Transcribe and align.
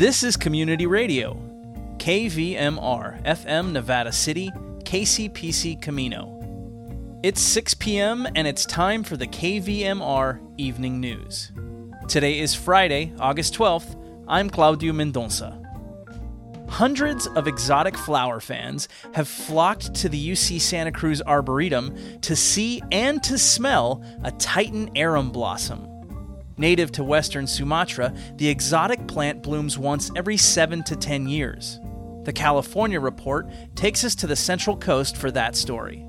This 0.00 0.22
is 0.22 0.34
Community 0.34 0.86
Radio, 0.86 1.34
KVMR, 1.98 3.22
FM 3.22 3.72
Nevada 3.72 4.10
City, 4.10 4.48
KCPC 4.84 5.82
Camino. 5.82 7.20
It's 7.22 7.42
6 7.42 7.74
p.m., 7.74 8.26
and 8.34 8.46
it's 8.46 8.64
time 8.64 9.04
for 9.04 9.18
the 9.18 9.26
KVMR 9.26 10.40
Evening 10.56 11.00
News. 11.00 11.52
Today 12.08 12.38
is 12.38 12.54
Friday, 12.54 13.12
August 13.18 13.52
12th. 13.52 13.94
I'm 14.26 14.48
Claudio 14.48 14.94
Mendonça. 14.94 15.62
Hundreds 16.66 17.26
of 17.26 17.46
exotic 17.46 17.98
flower 17.98 18.40
fans 18.40 18.88
have 19.12 19.28
flocked 19.28 19.92
to 19.96 20.08
the 20.08 20.30
UC 20.30 20.62
Santa 20.62 20.92
Cruz 20.92 21.20
Arboretum 21.20 21.94
to 22.22 22.34
see 22.34 22.80
and 22.90 23.22
to 23.24 23.36
smell 23.36 24.02
a 24.24 24.30
Titan 24.30 24.88
arum 24.96 25.30
blossom. 25.30 25.89
Native 26.60 26.92
to 26.92 27.02
western 27.02 27.46
Sumatra, 27.46 28.14
the 28.36 28.46
exotic 28.46 29.06
plant 29.06 29.42
blooms 29.42 29.78
once 29.78 30.10
every 30.14 30.36
7 30.36 30.82
to 30.82 30.94
10 30.94 31.26
years. 31.26 31.80
The 32.24 32.34
California 32.34 33.00
report 33.00 33.48
takes 33.74 34.04
us 34.04 34.14
to 34.16 34.26
the 34.26 34.36
Central 34.36 34.76
Coast 34.76 35.16
for 35.16 35.30
that 35.30 35.56
story. 35.56 36.06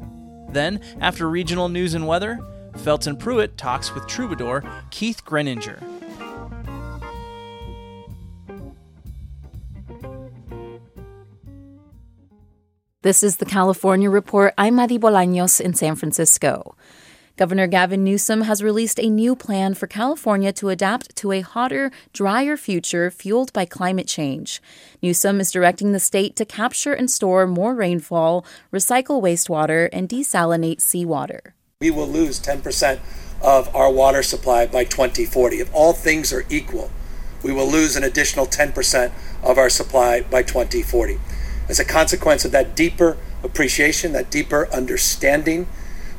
Then, 0.50 0.82
after 1.00 1.30
regional 1.30 1.70
news 1.70 1.94
and 1.94 2.06
weather, 2.06 2.38
Felton 2.80 3.16
Pruitt 3.16 3.58
talks 3.58 3.95
with 3.95 4.08
troubadour 4.08 4.62
Keith 4.90 5.23
Greninger. 5.23 5.82
This 13.04 13.23
is 13.23 13.38
the 13.38 13.45
California 13.45 14.09
Report. 14.09 14.54
I'm 14.58 14.76
Madi 14.76 15.00
Bolaños 15.00 15.62
in 15.62 15.73
San 15.73 15.95
Francisco. 15.95 16.76
Governor 17.38 17.67
Gavin 17.67 18.03
Newsom 18.03 18.42
has 18.42 18.61
released 18.61 19.00
a 19.00 19.09
new 19.09 19.36
plan 19.36 19.73
for 19.73 19.88
California 19.88 20.52
to 20.53 20.69
adapt 20.69 21.16
to 21.16 21.31
a 21.31 21.42
hotter, 21.42 21.92
drier 22.14 22.58
future 22.58 23.09
fueled 23.09 23.53
by 23.53 23.66
climate 23.66 24.08
change. 24.08 24.61
Newsom 25.02 25.39
is 25.39 25.52
directing 25.52 25.91
the 25.91 26.00
state 26.00 26.36
to 26.36 26.45
capture 26.45 26.94
and 26.94 27.09
store 27.09 27.47
more 27.47 27.73
rainfall, 27.73 28.45
recycle 28.72 29.22
wastewater, 29.22 29.89
and 29.94 30.09
desalinate 30.09 30.81
seawater. 30.81 31.56
We 31.80 31.89
will 31.89 32.08
lose 32.08 32.39
10% 32.39 33.00
of 33.41 33.73
our 33.75 33.91
water 33.91 34.22
supply 34.22 34.67
by 34.67 34.84
2040. 34.84 35.61
If 35.61 35.73
all 35.73 35.94
things 35.94 36.31
are 36.34 36.45
equal, 36.50 36.91
we 37.44 37.52
will 37.53 37.67
lose 37.67 37.95
an 37.95 38.03
additional 38.03 38.45
10% 38.45 39.11
of 39.41 39.58
our 39.58 39.69
supply 39.69 40.22
by 40.22 40.44
2040. 40.44 41.17
As 41.69 41.80
a 41.80 41.86
consequence 41.86 42.45
of 42.45 42.52
that 42.52 42.75
deeper 42.75 43.17
appreciation, 43.41 44.11
that 44.11 44.30
deeper 44.30 44.67
understanding, 44.72 45.67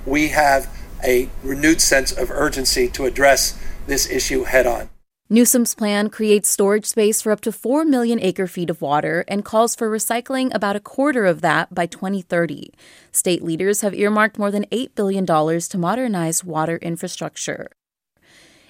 we 0.04 0.28
have 0.28 0.68
a 1.04 1.28
renewed 1.42 1.80
sense 1.80 2.12
of 2.12 2.30
urgency 2.30 2.88
to 2.88 3.04
address 3.04 3.58
this 3.86 4.08
issue 4.10 4.44
head 4.44 4.66
on. 4.66 4.90
Newsom's 5.32 5.74
plan 5.74 6.10
creates 6.10 6.50
storage 6.50 6.84
space 6.84 7.22
for 7.22 7.32
up 7.32 7.40
to 7.40 7.52
4 7.52 7.86
million 7.86 8.20
acre 8.20 8.46
feet 8.46 8.68
of 8.68 8.82
water 8.82 9.24
and 9.26 9.46
calls 9.46 9.74
for 9.74 9.90
recycling 9.90 10.54
about 10.54 10.76
a 10.76 10.80
quarter 10.80 11.24
of 11.24 11.40
that 11.40 11.74
by 11.74 11.86
2030. 11.86 12.70
State 13.12 13.42
leaders 13.42 13.80
have 13.80 13.94
earmarked 13.94 14.38
more 14.38 14.50
than 14.50 14.66
$8 14.66 14.94
billion 14.94 15.24
to 15.24 15.78
modernize 15.78 16.44
water 16.44 16.76
infrastructure. 16.76 17.68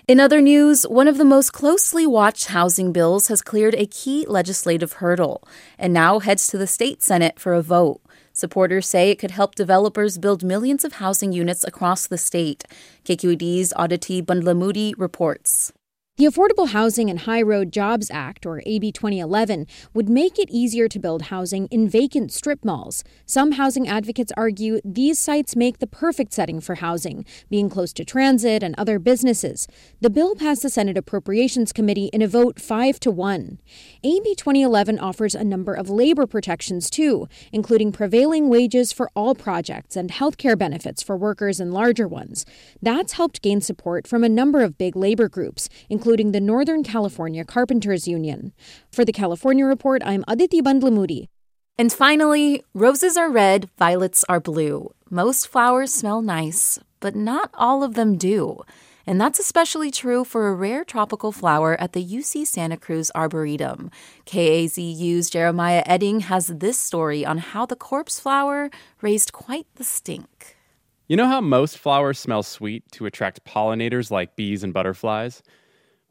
In 0.06 0.20
other 0.20 0.40
news, 0.40 0.82
one 0.82 1.08
of 1.08 1.16
the 1.16 1.24
most 1.24 1.52
closely 1.52 2.06
watched 2.06 2.48
housing 2.48 2.92
bills 2.92 3.28
has 3.28 3.40
cleared 3.40 3.74
a 3.74 3.86
key 3.86 4.26
legislative 4.28 4.94
hurdle 4.94 5.42
and 5.78 5.92
now 5.92 6.18
heads 6.18 6.46
to 6.48 6.58
the 6.58 6.66
state 6.66 7.02
Senate 7.02 7.40
for 7.40 7.54
a 7.54 7.62
vote. 7.62 8.01
Supporters 8.32 8.88
say 8.88 9.10
it 9.10 9.18
could 9.18 9.30
help 9.30 9.54
developers 9.54 10.18
build 10.18 10.42
millions 10.42 10.84
of 10.84 10.94
housing 10.94 11.32
units 11.32 11.64
across 11.64 12.06
the 12.06 12.18
state. 12.18 12.64
KQED's 13.04 13.72
Aditi 13.76 14.22
Bandlamudi 14.22 14.94
reports. 14.96 15.72
The 16.22 16.28
Affordable 16.28 16.68
Housing 16.68 17.10
and 17.10 17.18
High 17.18 17.42
Road 17.42 17.72
Jobs 17.72 18.08
Act, 18.08 18.46
or 18.46 18.62
AB 18.64 18.92
2011, 18.92 19.66
would 19.92 20.08
make 20.08 20.38
it 20.38 20.48
easier 20.50 20.86
to 20.86 21.00
build 21.00 21.22
housing 21.22 21.66
in 21.66 21.88
vacant 21.88 22.30
strip 22.30 22.64
malls. 22.64 23.02
Some 23.26 23.50
housing 23.50 23.88
advocates 23.88 24.30
argue 24.36 24.80
these 24.84 25.18
sites 25.18 25.56
make 25.56 25.80
the 25.80 25.88
perfect 25.88 26.32
setting 26.32 26.60
for 26.60 26.76
housing, 26.76 27.24
being 27.50 27.68
close 27.68 27.92
to 27.94 28.04
transit 28.04 28.62
and 28.62 28.76
other 28.78 29.00
businesses. 29.00 29.66
The 30.00 30.10
bill 30.10 30.36
passed 30.36 30.62
the 30.62 30.70
Senate 30.70 30.96
Appropriations 30.96 31.72
Committee 31.72 32.08
in 32.12 32.22
a 32.22 32.28
vote 32.28 32.60
5 32.60 33.00
to 33.00 33.10
1. 33.10 33.58
AB 34.04 34.34
2011 34.36 35.00
offers 35.00 35.34
a 35.34 35.42
number 35.42 35.74
of 35.74 35.90
labor 35.90 36.28
protections, 36.28 36.88
too, 36.88 37.26
including 37.50 37.90
prevailing 37.90 38.48
wages 38.48 38.92
for 38.92 39.10
all 39.16 39.34
projects 39.34 39.96
and 39.96 40.12
health 40.12 40.36
care 40.36 40.54
benefits 40.54 41.02
for 41.02 41.16
workers 41.16 41.58
in 41.58 41.72
larger 41.72 42.06
ones. 42.06 42.46
That's 42.80 43.14
helped 43.14 43.42
gain 43.42 43.60
support 43.60 44.06
from 44.06 44.22
a 44.22 44.28
number 44.28 44.62
of 44.62 44.78
big 44.78 44.94
labor 44.94 45.28
groups, 45.28 45.68
including 45.90 46.11
the 46.12 46.40
Northern 46.40 46.82
California 46.82 47.42
Carpenters 47.42 48.06
Union. 48.06 48.52
For 48.92 49.02
the 49.02 49.12
California 49.12 49.64
Report, 49.64 50.02
I'm 50.04 50.24
Aditi 50.28 50.60
Bandlamudi. 50.60 51.28
And 51.78 51.90
finally, 51.90 52.62
roses 52.74 53.16
are 53.16 53.30
red, 53.30 53.70
violets 53.78 54.22
are 54.28 54.38
blue. 54.38 54.92
Most 55.08 55.48
flowers 55.48 55.94
smell 55.94 56.20
nice, 56.20 56.78
but 57.00 57.16
not 57.16 57.50
all 57.54 57.82
of 57.82 57.94
them 57.94 58.18
do. 58.18 58.60
And 59.06 59.18
that's 59.18 59.38
especially 59.38 59.90
true 59.90 60.22
for 60.22 60.48
a 60.48 60.54
rare 60.54 60.84
tropical 60.84 61.32
flower 61.32 61.80
at 61.80 61.94
the 61.94 62.04
UC 62.04 62.46
Santa 62.46 62.76
Cruz 62.76 63.10
Arboretum. 63.14 63.90
KAZU's 64.26 65.30
Jeremiah 65.30 65.82
Oetting 65.84 66.20
has 66.24 66.48
this 66.48 66.78
story 66.78 67.24
on 67.24 67.38
how 67.38 67.64
the 67.64 67.74
corpse 67.74 68.20
flower 68.20 68.70
raised 69.00 69.32
quite 69.32 69.66
the 69.76 69.84
stink. 69.84 70.56
You 71.08 71.16
know 71.16 71.26
how 71.26 71.40
most 71.40 71.78
flowers 71.78 72.18
smell 72.18 72.42
sweet 72.42 72.84
to 72.92 73.06
attract 73.06 73.44
pollinators 73.44 74.10
like 74.10 74.36
bees 74.36 74.62
and 74.62 74.74
butterflies? 74.74 75.42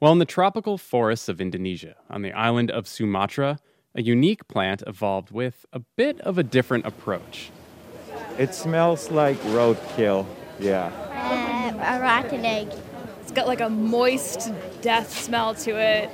Well, 0.01 0.11
in 0.11 0.17
the 0.17 0.25
tropical 0.25 0.79
forests 0.79 1.29
of 1.29 1.39
Indonesia, 1.39 1.95
on 2.09 2.23
the 2.23 2.31
island 2.31 2.71
of 2.71 2.87
Sumatra, 2.87 3.59
a 3.93 4.01
unique 4.01 4.47
plant 4.47 4.81
evolved 4.87 5.29
with 5.29 5.63
a 5.73 5.81
bit 5.95 6.19
of 6.21 6.39
a 6.39 6.43
different 6.43 6.87
approach. 6.87 7.51
It 8.39 8.55
smells 8.55 9.11
like 9.11 9.37
roadkill, 9.53 10.25
yeah. 10.59 10.87
Uh, 11.77 11.97
a 11.97 12.01
rotten 12.01 12.43
egg. 12.43 12.69
It's 13.21 13.31
got 13.31 13.45
like 13.45 13.61
a 13.61 13.69
moist 13.69 14.51
death 14.81 15.15
smell 15.15 15.53
to 15.53 15.79
it. 15.79 16.09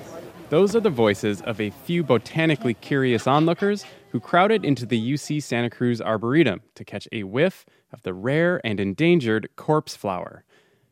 Those 0.49 0.75
are 0.75 0.81
the 0.81 0.89
voices 0.89 1.41
of 1.43 1.61
a 1.61 1.69
few 1.69 2.03
botanically 2.03 2.73
curious 2.73 3.25
onlookers 3.25 3.85
who 4.11 4.19
crowded 4.19 4.65
into 4.65 4.85
the 4.85 5.13
UC 5.13 5.41
Santa 5.41 5.69
Cruz 5.69 6.01
Arboretum 6.01 6.59
to 6.75 6.83
catch 6.83 7.07
a 7.13 7.23
whiff 7.23 7.65
of 7.93 8.01
the 8.01 8.13
rare 8.13 8.59
and 8.65 8.81
endangered 8.81 9.47
corpse 9.55 9.95
flower. 9.95 10.43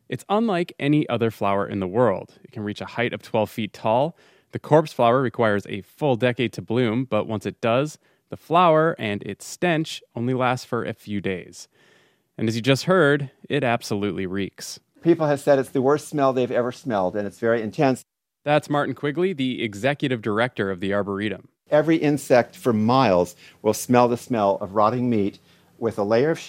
It's 0.08 0.26
unlike 0.30 0.74
any 0.80 1.08
other 1.10 1.32
flower 1.32 1.68
in 1.68 1.80
the 1.80 1.88
world. 1.88 2.36
It 2.44 2.52
can 2.52 2.64
reach 2.64 2.82
a 2.82 2.86
height 2.86 3.14
of 3.14 3.22
12 3.22 3.50
feet 3.50 3.74
tall. 3.74 4.16
The 4.52 4.60
corpse 4.60 4.94
flower 4.94 5.22
requires 5.22 5.66
a 5.68 5.82
full 5.82 6.16
decade 6.16 6.54
to 6.54 6.62
bloom, 6.62 7.06
but 7.06 7.28
once 7.28 7.46
it 7.46 7.60
does, 7.60 7.98
the 8.30 8.38
flower 8.38 8.96
and 9.00 9.24
its 9.24 9.46
stench 9.46 10.02
only 10.16 10.34
last 10.34 10.68
for 10.68 10.84
a 10.84 10.94
few 10.94 11.22
days. 11.22 11.68
And 12.38 12.48
as 12.48 12.56
you 12.56 12.62
just 12.62 12.84
heard, 12.84 13.32
it 13.50 13.64
absolutely 13.64 14.26
reeks. 14.26 14.80
People 15.02 15.28
have 15.28 15.40
said 15.40 15.60
it's 15.60 15.70
the 15.70 15.82
worst 15.82 16.08
smell 16.08 16.34
they've 16.34 16.52
ever 16.52 16.72
smelled, 16.72 17.16
and 17.16 17.28
it's 17.28 17.40
very 17.40 17.62
intense. 17.62 18.04
That's 18.44 18.70
Martin 18.70 18.96
Quigley, 18.96 19.34
the 19.34 19.64
executive 19.64 20.22
director 20.22 20.70
of 20.70 20.80
the 20.80 20.94
Arboretum. 20.94 21.48
Every 21.70 21.98
insect 21.98 22.56
for 22.56 22.74
miles 22.74 23.36
will 23.62 23.74
smell 23.74 24.08
the 24.08 24.18
smell 24.18 24.58
of 24.62 24.76
rotting 24.76 25.10
meat 25.10 25.40
with 25.78 25.98
a 25.98 26.04
layer 26.04 26.32
of 26.32 26.40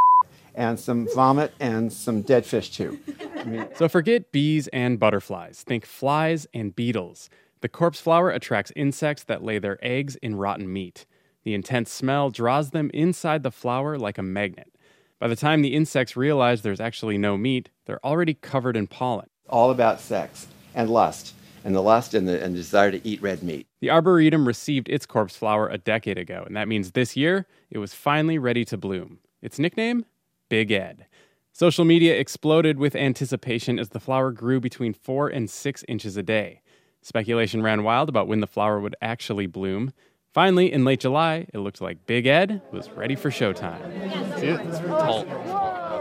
and 0.56 0.80
some 0.80 1.06
vomit 1.14 1.52
and 1.60 1.92
some 1.92 2.22
dead 2.22 2.44
fish 2.44 2.70
too. 2.70 2.98
I 3.36 3.44
mean, 3.44 3.68
so 3.76 3.88
forget 3.88 4.32
bees 4.32 4.68
and 4.68 4.98
butterflies. 4.98 5.62
Think 5.62 5.86
flies 5.86 6.46
and 6.52 6.74
beetles. 6.74 7.30
The 7.60 7.68
corpse 7.68 8.00
flower 8.00 8.30
attracts 8.30 8.72
insects 8.74 9.24
that 9.24 9.44
lay 9.44 9.58
their 9.58 9.78
eggs 9.84 10.16
in 10.16 10.36
rotten 10.36 10.72
meat. 10.72 11.06
The 11.44 11.54
intense 11.54 11.92
smell 11.92 12.30
draws 12.30 12.70
them 12.70 12.90
inside 12.92 13.42
the 13.42 13.52
flower 13.52 13.98
like 13.98 14.18
a 14.18 14.22
magnet. 14.22 14.72
By 15.18 15.28
the 15.28 15.36
time 15.36 15.62
the 15.62 15.74
insects 15.74 16.16
realize 16.16 16.62
there's 16.62 16.80
actually 16.80 17.18
no 17.18 17.36
meat, 17.36 17.70
they're 17.84 18.04
already 18.04 18.34
covered 18.34 18.76
in 18.76 18.86
pollen. 18.86 19.28
All 19.48 19.70
about 19.70 20.00
sex 20.00 20.48
and 20.74 20.90
lust, 20.90 21.34
and 21.64 21.74
the 21.74 21.82
lust 21.82 22.14
and 22.14 22.28
the, 22.28 22.42
and 22.42 22.54
desire 22.54 22.90
to 22.90 23.06
eat 23.06 23.22
red 23.22 23.42
meat. 23.42 23.66
The 23.80 23.90
Arboretum 23.90 24.46
received 24.46 24.88
its 24.88 25.06
corpse 25.06 25.36
flower 25.36 25.68
a 25.68 25.78
decade 25.78 26.18
ago, 26.18 26.42
and 26.46 26.56
that 26.56 26.68
means 26.68 26.92
this 26.92 27.16
year 27.16 27.46
it 27.70 27.78
was 27.78 27.94
finally 27.94 28.38
ready 28.38 28.64
to 28.66 28.76
bloom. 28.76 29.20
Its 29.40 29.58
nickname? 29.58 30.04
Big 30.48 30.70
Ed. 30.70 31.06
Social 31.52 31.84
media 31.84 32.18
exploded 32.18 32.78
with 32.78 32.94
anticipation 32.94 33.78
as 33.78 33.88
the 33.88 34.00
flower 34.00 34.30
grew 34.30 34.60
between 34.60 34.92
four 34.92 35.28
and 35.28 35.48
six 35.48 35.84
inches 35.88 36.16
a 36.16 36.22
day. 36.22 36.60
Speculation 37.02 37.62
ran 37.62 37.82
wild 37.82 38.08
about 38.08 38.28
when 38.28 38.40
the 38.40 38.46
flower 38.46 38.80
would 38.80 38.96
actually 39.00 39.46
bloom. 39.46 39.92
Finally, 40.34 40.70
in 40.72 40.84
late 40.84 41.00
July, 41.00 41.46
it 41.54 41.58
looked 41.58 41.80
like 41.80 42.04
Big 42.06 42.26
Ed 42.26 42.60
was 42.72 42.90
ready 42.90 43.14
for 43.14 43.30
showtime. 43.30 43.80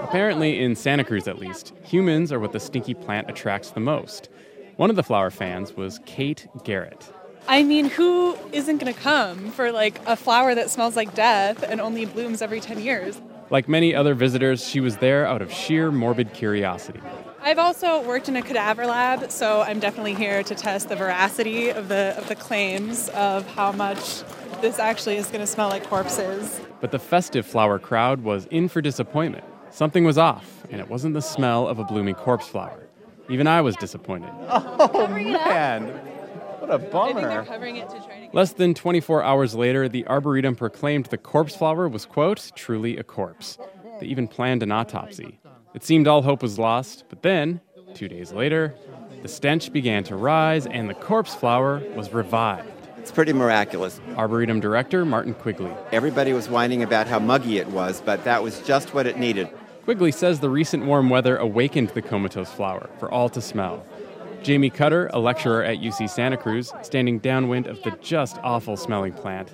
Apparently, 0.04 0.60
in 0.60 0.76
Santa 0.76 1.04
Cruz 1.04 1.28
at 1.28 1.40
least, 1.40 1.74
humans 1.84 2.32
are 2.32 2.40
what 2.40 2.52
the 2.52 2.60
stinky 2.60 2.94
plant 2.94 3.30
attracts 3.30 3.72
the 3.72 3.80
most. 3.80 4.30
One 4.76 4.90
of 4.90 4.98
the 4.98 5.04
flower 5.04 5.32
fans 5.32 5.74
was 5.74 6.00
Kate 6.06 6.48
Garrett. 6.66 7.12
I 7.48 7.64
mean, 7.64 7.86
who 7.86 8.36
isn't 8.52 8.80
going 8.80 8.94
to 8.94 9.00
come 9.00 9.52
for 9.52 9.72
like 9.72 10.02
a 10.06 10.16
flower 10.16 10.54
that 10.54 10.70
smells 10.70 10.96
like 10.96 11.14
death 11.16 11.64
and 11.64 11.80
only 11.80 12.06
blooms 12.06 12.42
every 12.42 12.60
10 12.60 12.82
years? 12.82 13.22
Like 13.50 13.70
many 13.70 13.94
other 13.94 14.16
visitors, 14.16 14.68
she 14.68 14.80
was 14.80 14.98
there 14.98 15.26
out 15.28 15.42
of 15.42 15.52
sheer 15.52 15.92
morbid 15.92 16.34
curiosity. 16.34 17.00
I've 17.42 17.60
also 17.60 18.02
worked 18.02 18.28
in 18.28 18.36
a 18.36 18.42
cadaver 18.42 18.88
lab, 18.88 19.30
so 19.32 19.62
I'm 19.62 19.80
definitely 19.80 20.16
here 20.16 20.42
to 20.42 20.56
test 20.56 20.90
the 20.90 20.96
veracity 20.96 21.70
of 21.70 21.90
the 21.90 22.16
of 22.18 22.28
the 22.28 22.36
claims 22.36 23.10
of 23.10 23.48
how 23.54 23.72
much 23.72 24.24
this 24.62 24.80
actually 24.80 25.18
is 25.18 25.28
going 25.28 25.42
to 25.42 25.48
smell 25.48 25.70
like 25.70 25.84
corpses. 25.88 26.60
But 26.82 26.92
the 26.92 26.98
festive 26.98 27.46
flower 27.46 27.78
crowd 27.78 28.24
was 28.24 28.48
in 28.48 28.68
for 28.68 28.82
disappointment. 28.82 29.44
Something 29.70 30.06
was 30.06 30.18
off, 30.18 30.66
and 30.72 30.82
it 30.82 30.90
wasn't 30.90 31.14
the 31.14 31.22
smell 31.22 31.68
of 31.68 31.78
a 31.78 31.84
blooming 31.84 32.16
corpse 32.16 32.48
flower. 32.48 32.88
Even 33.30 33.46
I 33.46 33.62
was 33.62 33.76
disappointed. 33.76 34.32
Oh, 34.50 35.08
man. 35.08 36.00
What 36.68 36.82
a 36.82 36.86
I 36.86 37.04
think 37.06 37.20
they're 37.20 37.30
bummer. 37.30 37.46
covering 37.46 37.76
it 37.76 37.90
to 37.90 37.98
try 37.98 38.16
to 38.16 38.22
get 38.26 38.34
Less 38.34 38.54
than 38.54 38.74
24 38.74 39.22
hours 39.22 39.54
later, 39.54 39.88
the 39.88 40.08
Arboretum 40.08 40.56
proclaimed 40.56 41.06
the 41.06 41.18
corpse 41.18 41.56
flower 41.56 41.88
was, 41.88 42.08
quote, 42.08 42.52
truly 42.56 42.98
a 42.98 43.04
corpse. 43.04 43.60
They 44.00 44.08
even 44.08 44.28
planned 44.28 44.64
an 44.64 44.72
autopsy. 44.72 45.40
It 45.76 45.84
seemed 45.84 46.08
all 46.08 46.24
hope 46.24 46.42
was 46.42 46.58
lost, 46.58 47.06
but 47.08 47.22
then, 47.22 47.62
two 47.94 48.08
days 48.08 48.32
later, 48.32 48.74
the 49.22 49.28
stench 49.28 49.72
began 49.72 50.04
to 50.06 50.16
rise 50.16 50.66
and 50.66 50.90
the 50.90 50.96
corpse 50.96 51.36
flower 51.36 51.84
was 51.96 52.12
revived. 52.12 52.72
It's 52.98 53.12
pretty 53.12 53.34
miraculous. 53.34 54.02
Arboretum 54.18 54.60
director 54.60 55.06
Martin 55.06 55.36
Quigley. 55.36 55.72
Everybody 55.92 56.34
was 56.34 56.50
whining 56.50 56.82
about 56.82 57.06
how 57.06 57.20
muggy 57.20 57.60
it 57.60 57.68
was, 57.68 58.02
but 58.02 58.24
that 58.24 58.42
was 58.42 58.60
just 58.62 58.96
what 58.96 59.06
it 59.06 59.20
needed. 59.20 59.50
Quigley 59.84 60.12
says 60.12 60.40
the 60.40 60.50
recent 60.50 60.86
warm 60.86 61.12
weather 61.12 61.38
awakened 61.38 61.90
the 61.90 62.02
comatose 62.02 62.50
flower 62.50 62.90
for 62.98 63.12
all 63.12 63.30
to 63.30 63.40
smell. 63.40 63.86
Jamie 64.46 64.70
Cutter, 64.70 65.10
a 65.12 65.18
lecturer 65.18 65.64
at 65.64 65.80
UC 65.80 66.08
Santa 66.08 66.38
Cruz, 66.38 66.72
standing 66.84 67.18
downwind 67.18 67.66
of 67.66 67.82
the 67.82 67.90
just 68.00 68.38
awful 68.44 68.78
smelling 68.78 69.12
plant, 69.12 69.52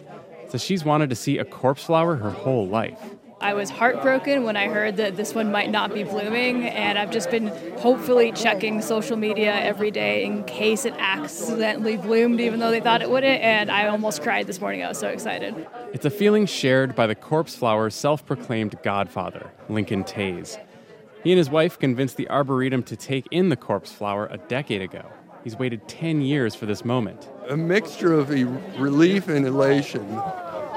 says 0.50 0.62
she's 0.62 0.84
wanted 0.84 1.10
to 1.10 1.16
see 1.16 1.38
a 1.38 1.46
corpse 1.46 1.86
flower 1.86 2.18
her 2.18 2.30
whole 2.30 2.68
life. 2.68 3.00
I 3.40 3.54
was 3.54 3.70
heartbroken 3.70 4.44
when 4.44 4.58
I 4.58 4.68
heard 4.68 4.98
that 4.98 5.16
this 5.16 5.34
one 5.34 5.50
might 5.50 5.72
not 5.72 5.94
be 5.94 6.04
blooming, 6.04 6.68
and 6.68 7.00
I've 7.00 7.10
just 7.10 7.32
been 7.32 7.48
hopefully 7.78 8.34
checking 8.34 8.82
social 8.82 9.16
media 9.16 9.54
every 9.54 9.92
day 9.92 10.26
in 10.26 10.44
case 10.44 10.84
it 10.84 10.94
accidentally 11.00 11.96
bloomed, 11.96 12.42
even 12.42 12.60
though 12.60 12.70
they 12.70 12.82
thought 12.82 13.02
it 13.02 13.10
wouldn't. 13.10 13.42
And 13.42 13.72
I 13.72 13.88
almost 13.88 14.22
cried 14.22 14.46
this 14.46 14.60
morning. 14.60 14.84
I 14.84 14.90
was 14.90 14.98
so 14.98 15.08
excited. 15.08 15.56
It's 15.94 16.06
a 16.06 16.10
feeling 16.10 16.46
shared 16.46 16.96
by 16.98 17.08
the 17.08 17.16
corpse 17.16 17.56
flower's 17.56 17.96
self 17.96 18.26
proclaimed 18.26 18.76
godfather, 18.84 19.52
Lincoln 19.70 20.04
Taiz. 20.04 20.60
He 21.24 21.32
and 21.32 21.38
his 21.38 21.50
wife 21.50 21.78
convinced 21.78 22.18
the 22.18 22.28
Arboretum 22.30 22.84
to 22.84 22.96
take 22.96 23.28
in 23.32 23.50
the 23.50 23.56
corpse 23.56 23.92
flower 23.92 24.28
a 24.32 24.38
decade 24.38 24.82
ago. 24.82 25.06
He's 25.44 25.56
waited 25.56 25.88
10 25.88 26.22
years 26.22 26.56
for 26.56 26.66
this 26.66 26.84
moment. 26.86 27.28
a 27.50 27.58
mixture 27.58 28.14
of 28.14 28.32
e- 28.36 28.44
relief 28.78 29.28
and 29.28 29.46
elation, 29.46 30.08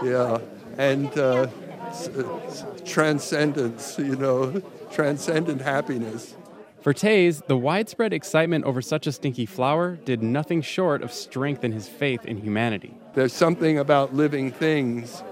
yeah, 0.02 0.38
and 0.79 1.06
uh, 1.19 1.46
s- 1.88 2.08
s- 2.08 2.64
transcendence, 2.85 3.99
you 3.99 4.17
know, 4.17 4.61
transcendent 4.91 5.61
happiness. 5.61 6.35
For 6.81 6.93
Taiz, 6.93 7.46
the 7.46 7.56
widespread 7.56 8.12
excitement 8.12 8.64
over 8.67 8.82
such 8.82 9.06
a 9.06 9.12
stinky 9.12 9.46
flower 9.46 9.96
did 10.05 10.23
nothing 10.23 10.61
short 10.61 11.02
of 11.02 11.12
strengthen 11.12 11.73
his 11.73 11.88
faith 11.88 12.25
in 12.26 12.37
humanity. 12.38 12.94
There's 13.14 13.32
something 13.32 13.79
about 13.79 14.14
living 14.14 14.50
things 14.50 15.23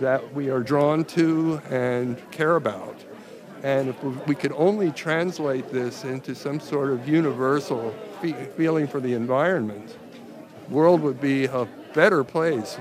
that 0.00 0.34
we 0.34 0.50
are 0.50 0.60
drawn 0.60 1.04
to 1.16 1.60
and 1.70 2.18
care 2.30 2.56
about. 2.56 2.96
And 3.62 3.88
if 3.88 4.26
we 4.26 4.34
could 4.34 4.52
only 4.56 4.90
translate 4.90 5.70
this 5.70 6.04
into 6.04 6.34
some 6.34 6.58
sort 6.58 6.90
of 6.90 7.08
universal 7.08 7.94
fe- 8.20 8.48
feeling 8.56 8.88
for 8.88 8.98
the 8.98 9.14
environment, 9.14 9.96
the 10.68 10.74
world 10.74 11.00
would 11.02 11.20
be 11.20 11.44
a 11.44 11.68
better 11.94 12.24
place. 12.24 12.78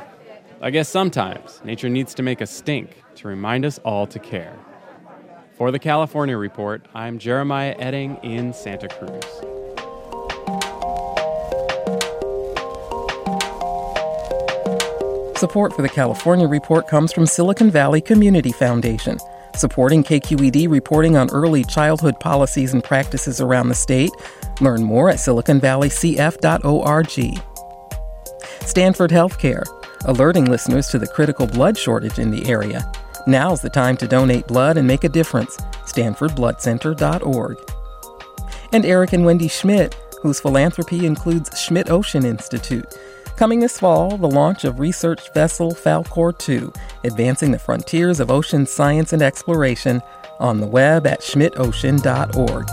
I 0.60 0.72
guess 0.72 0.90
sometimes 0.90 1.62
nature 1.64 1.90
needs 1.90 2.14
to 2.16 2.24
make 2.24 2.42
a 2.42 2.48
stink 2.48 3.04
to 3.16 3.28
remind 3.28 3.66
us 3.66 3.78
all 3.80 4.08
to 4.08 4.20
care. 4.20 4.58
For 5.54 5.70
the 5.70 5.80
California 5.80 6.38
Report, 6.38 6.88
I'm 6.96 7.20
Jeremiah 7.20 7.76
Oetting 7.78 8.24
in 8.24 8.52
Santa 8.52 8.88
Cruz. 8.88 9.24
Support 15.38 15.74
for 15.74 15.82
the 15.82 15.90
California 15.90 16.48
Report 16.48 16.88
comes 16.88 17.12
from 17.12 17.26
Silicon 17.26 17.72
Valley 17.72 18.02
Community 18.02 18.52
Foundation, 18.52 19.18
supporting 19.56 20.04
KQED 20.04 20.70
reporting 20.70 21.18
on 21.18 21.32
early 21.32 21.64
childhood 21.64 22.20
policies 22.20 22.74
and 22.74 22.84
practices 22.84 23.42
around 23.42 23.70
the 23.70 23.76
state. 23.76 24.12
Learn 24.60 24.84
more 24.84 25.10
at 25.10 25.18
siliconvalleycf.org. 25.18 27.42
Stanford 28.66 29.12
Healthcare, 29.12 29.64
alerting 30.06 30.46
listeners 30.46 30.88
to 30.90 31.00
the 31.00 31.08
critical 31.08 31.48
blood 31.48 31.78
shortage 31.78 32.20
in 32.20 32.32
the 32.32 32.50
area. 32.50 32.92
Now's 33.28 33.62
the 33.62 33.70
time 33.70 33.98
to 33.98 34.08
donate 34.08 34.48
blood 34.48 34.78
and 34.78 34.88
make 34.88 35.04
a 35.04 35.10
difference. 35.10 35.58
StanfordBloodCenter.org. 35.86 37.58
And 38.74 38.86
Eric 38.86 39.14
and 39.14 39.26
Wendy 39.26 39.48
Schmidt, 39.48 39.96
whose 40.22 40.40
philanthropy 40.40 41.06
includes 41.06 41.60
Schmidt 41.60 41.90
Ocean 41.90 42.26
Institute. 42.26 42.86
Coming 43.42 43.60
this 43.60 43.80
fall, 43.80 44.20
the 44.20 44.30
launch 44.30 44.66
of 44.66 44.80
research 44.80 45.34
vessel 45.34 45.72
Falkor 45.72 46.38
2, 46.38 46.72
advancing 47.06 47.50
the 47.50 47.58
frontiers 47.58 48.20
of 48.20 48.30
ocean 48.30 48.68
science 48.68 49.14
and 49.14 49.24
exploration 49.24 50.00
on 50.40 50.60
the 50.60 50.68
web 50.68 51.08
at 51.08 51.22
schmidtocean.org. 51.22 52.70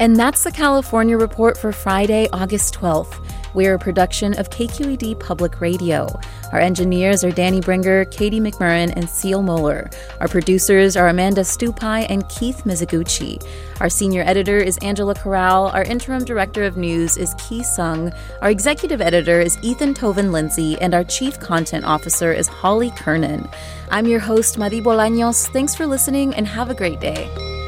And 0.00 0.16
that's 0.16 0.42
the 0.42 0.50
California 0.50 1.18
Report 1.18 1.58
for 1.58 1.70
Friday, 1.70 2.28
August 2.32 2.72
12th. 2.76 3.22
We're 3.52 3.74
a 3.74 3.78
production 3.78 4.32
of 4.38 4.48
KQED 4.48 5.20
Public 5.20 5.60
Radio. 5.60 6.18
Our 6.52 6.60
engineers 6.60 7.22
are 7.22 7.30
Danny 7.30 7.60
Bringer, 7.60 8.04
Katie 8.06 8.40
McMurrin, 8.40 8.92
and 8.96 9.08
Seal 9.08 9.42
Moeller. 9.42 9.88
Our 10.20 10.28
producers 10.28 10.96
are 10.96 11.08
Amanda 11.08 11.42
Stupi 11.42 12.06
and 12.08 12.28
Keith 12.28 12.62
Mizuguchi. 12.64 13.44
Our 13.80 13.88
senior 13.88 14.22
editor 14.22 14.58
is 14.58 14.78
Angela 14.78 15.14
Corral. 15.14 15.68
Our 15.68 15.84
interim 15.84 16.24
director 16.24 16.64
of 16.64 16.76
news 16.76 17.16
is 17.16 17.34
Ki 17.34 17.62
Sung. 17.62 18.12
Our 18.42 18.50
executive 18.50 19.00
editor 19.00 19.40
is 19.40 19.58
Ethan 19.62 19.94
Toven 19.94 20.32
Lindsey, 20.32 20.78
and 20.80 20.94
our 20.94 21.04
chief 21.04 21.38
content 21.38 21.84
officer 21.84 22.32
is 22.32 22.48
Holly 22.48 22.90
Kernan. 22.96 23.48
I'm 23.90 24.06
your 24.06 24.20
host, 24.20 24.58
Madi 24.58 24.80
Bolaños. 24.80 25.48
Thanks 25.52 25.74
for 25.74 25.86
listening 25.86 26.34
and 26.34 26.46
have 26.46 26.70
a 26.70 26.74
great 26.74 27.00
day. 27.00 27.59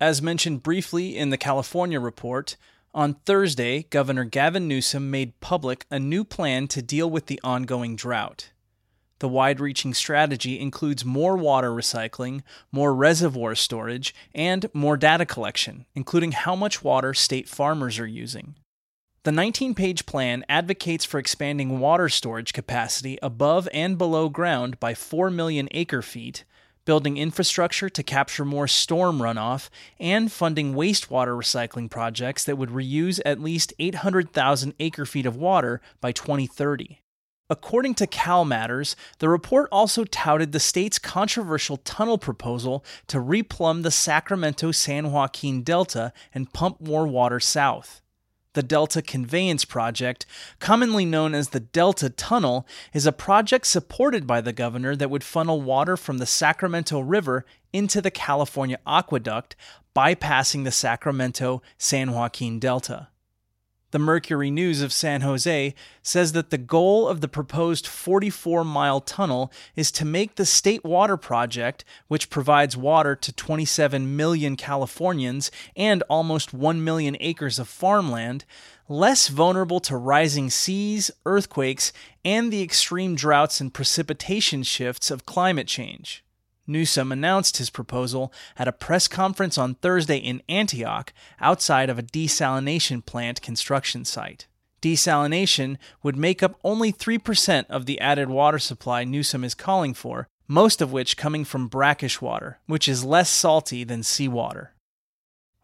As 0.00 0.22
mentioned 0.22 0.62
briefly 0.62 1.14
in 1.14 1.28
the 1.28 1.36
California 1.36 2.00
report, 2.00 2.56
on 2.94 3.14
Thursday, 3.26 3.82
Governor 3.90 4.24
Gavin 4.24 4.66
Newsom 4.66 5.10
made 5.10 5.38
public 5.40 5.84
a 5.90 5.98
new 5.98 6.24
plan 6.24 6.68
to 6.68 6.80
deal 6.80 7.08
with 7.10 7.26
the 7.26 7.38
ongoing 7.44 7.96
drought. 7.96 8.50
The 9.18 9.28
wide 9.28 9.60
reaching 9.60 9.92
strategy 9.92 10.58
includes 10.58 11.04
more 11.04 11.36
water 11.36 11.70
recycling, 11.70 12.40
more 12.72 12.94
reservoir 12.94 13.54
storage, 13.54 14.14
and 14.34 14.70
more 14.72 14.96
data 14.96 15.26
collection, 15.26 15.84
including 15.94 16.32
how 16.32 16.56
much 16.56 16.82
water 16.82 17.12
state 17.12 17.46
farmers 17.46 17.98
are 17.98 18.06
using. 18.06 18.54
The 19.24 19.32
19 19.32 19.74
page 19.74 20.06
plan 20.06 20.46
advocates 20.48 21.04
for 21.04 21.18
expanding 21.18 21.78
water 21.78 22.08
storage 22.08 22.54
capacity 22.54 23.18
above 23.20 23.68
and 23.74 23.98
below 23.98 24.30
ground 24.30 24.80
by 24.80 24.94
4 24.94 25.30
million 25.30 25.68
acre 25.72 26.00
feet, 26.00 26.44
building 26.84 27.16
infrastructure 27.16 27.88
to 27.88 28.02
capture 28.02 28.44
more 28.44 28.66
storm 28.66 29.18
runoff, 29.18 29.68
and 29.98 30.30
funding 30.30 30.74
wastewater 30.74 31.36
recycling 31.36 31.90
projects 31.90 32.44
that 32.44 32.56
would 32.56 32.70
reuse 32.70 33.20
at 33.24 33.40
least 33.40 33.72
800,000 33.78 34.74
acre 34.80 35.06
feet 35.06 35.26
of 35.26 35.36
water 35.36 35.80
by 36.00 36.12
2030. 36.12 37.00
According 37.50 37.94
to 37.94 38.06
Cal 38.06 38.44
Matters, 38.44 38.94
the 39.18 39.28
report 39.28 39.68
also 39.72 40.04
touted 40.04 40.52
the 40.52 40.60
state's 40.60 41.00
controversial 41.00 41.78
tunnel 41.78 42.16
proposal 42.16 42.84
to 43.08 43.18
replumb 43.18 43.82
the 43.82 43.90
Sacramento 43.90 44.70
San 44.70 45.10
Joaquin 45.10 45.62
Delta 45.62 46.12
and 46.32 46.52
pump 46.52 46.80
more 46.80 47.08
water 47.08 47.40
south. 47.40 48.02
The 48.54 48.62
Delta 48.64 49.00
Conveyance 49.00 49.64
Project, 49.64 50.26
commonly 50.58 51.04
known 51.04 51.34
as 51.34 51.50
the 51.50 51.60
Delta 51.60 52.10
Tunnel, 52.10 52.66
is 52.92 53.06
a 53.06 53.12
project 53.12 53.66
supported 53.66 54.26
by 54.26 54.40
the 54.40 54.52
governor 54.52 54.96
that 54.96 55.10
would 55.10 55.22
funnel 55.22 55.60
water 55.60 55.96
from 55.96 56.18
the 56.18 56.26
Sacramento 56.26 56.98
River 56.98 57.44
into 57.72 58.02
the 58.02 58.10
California 58.10 58.78
Aqueduct, 58.86 59.54
bypassing 59.94 60.64
the 60.64 60.72
Sacramento 60.72 61.62
San 61.78 62.12
Joaquin 62.12 62.58
Delta. 62.58 63.08
The 63.92 63.98
Mercury 63.98 64.52
News 64.52 64.82
of 64.82 64.92
San 64.92 65.22
Jose 65.22 65.74
says 66.00 66.32
that 66.32 66.50
the 66.50 66.58
goal 66.58 67.08
of 67.08 67.20
the 67.20 67.26
proposed 67.26 67.88
44 67.88 68.64
mile 68.64 69.00
tunnel 69.00 69.52
is 69.74 69.90
to 69.92 70.04
make 70.04 70.36
the 70.36 70.46
State 70.46 70.84
Water 70.84 71.16
Project, 71.16 71.84
which 72.06 72.30
provides 72.30 72.76
water 72.76 73.16
to 73.16 73.32
27 73.32 74.16
million 74.16 74.54
Californians 74.54 75.50
and 75.74 76.04
almost 76.08 76.54
1 76.54 76.84
million 76.84 77.16
acres 77.18 77.58
of 77.58 77.66
farmland, 77.66 78.44
less 78.88 79.26
vulnerable 79.26 79.80
to 79.80 79.96
rising 79.96 80.50
seas, 80.50 81.10
earthquakes, 81.26 81.92
and 82.24 82.52
the 82.52 82.62
extreme 82.62 83.16
droughts 83.16 83.60
and 83.60 83.74
precipitation 83.74 84.62
shifts 84.62 85.10
of 85.10 85.26
climate 85.26 85.66
change. 85.66 86.22
Newsom 86.70 87.12
announced 87.12 87.56
his 87.56 87.68
proposal 87.68 88.32
at 88.56 88.68
a 88.68 88.72
press 88.72 89.08
conference 89.08 89.58
on 89.58 89.74
Thursday 89.74 90.16
in 90.16 90.42
Antioch 90.48 91.12
outside 91.40 91.90
of 91.90 91.98
a 91.98 92.02
desalination 92.02 93.04
plant 93.04 93.42
construction 93.42 94.04
site. 94.04 94.46
Desalination 94.80 95.76
would 96.02 96.16
make 96.16 96.42
up 96.42 96.58
only 96.64 96.92
3% 96.92 97.66
of 97.68 97.86
the 97.86 98.00
added 98.00 98.30
water 98.30 98.58
supply 98.58 99.04
Newsom 99.04 99.44
is 99.44 99.54
calling 99.54 99.92
for, 99.92 100.26
most 100.48 100.80
of 100.80 100.92
which 100.92 101.16
coming 101.16 101.44
from 101.44 101.68
brackish 101.68 102.20
water, 102.20 102.60
which 102.66 102.88
is 102.88 103.04
less 103.04 103.28
salty 103.28 103.84
than 103.84 104.02
seawater. 104.02 104.72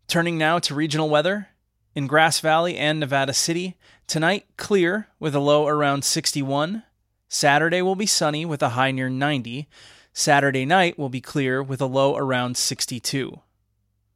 Turning 0.06 0.36
now 0.38 0.58
to 0.58 0.74
regional 0.74 1.08
weather. 1.08 1.48
In 1.94 2.06
Grass 2.06 2.40
Valley 2.40 2.76
and 2.76 3.00
Nevada 3.00 3.32
City, 3.32 3.76
tonight 4.06 4.46
clear 4.56 5.08
with 5.18 5.34
a 5.34 5.40
low 5.40 5.66
around 5.66 6.04
61. 6.04 6.82
Saturday 7.28 7.80
will 7.82 7.96
be 7.96 8.06
sunny 8.06 8.44
with 8.44 8.62
a 8.62 8.70
high 8.70 8.90
near 8.90 9.08
90. 9.08 9.68
Saturday 10.12 10.66
night 10.66 10.98
will 10.98 11.08
be 11.08 11.20
clear 11.20 11.62
with 11.62 11.80
a 11.80 11.86
low 11.86 12.16
around 12.16 12.56
62. 12.56 13.40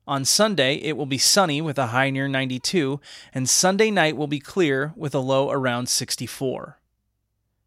On 0.07 0.25
Sunday, 0.25 0.76
it 0.76 0.97
will 0.97 1.07
be 1.07 1.18
sunny 1.18 1.61
with 1.61 1.78
a 1.78 1.88
high 1.88 2.11
near 2.11 2.28
92, 2.28 3.00
and 3.35 3.49
Sunday 3.49 3.90
night 3.90 4.16
will 4.16 4.26
be 4.26 4.40
clear 4.40 4.92
with 4.97 5.14
a 5.14 5.18
low 5.21 5.50
around 5.50 5.88
64. 5.88 6.78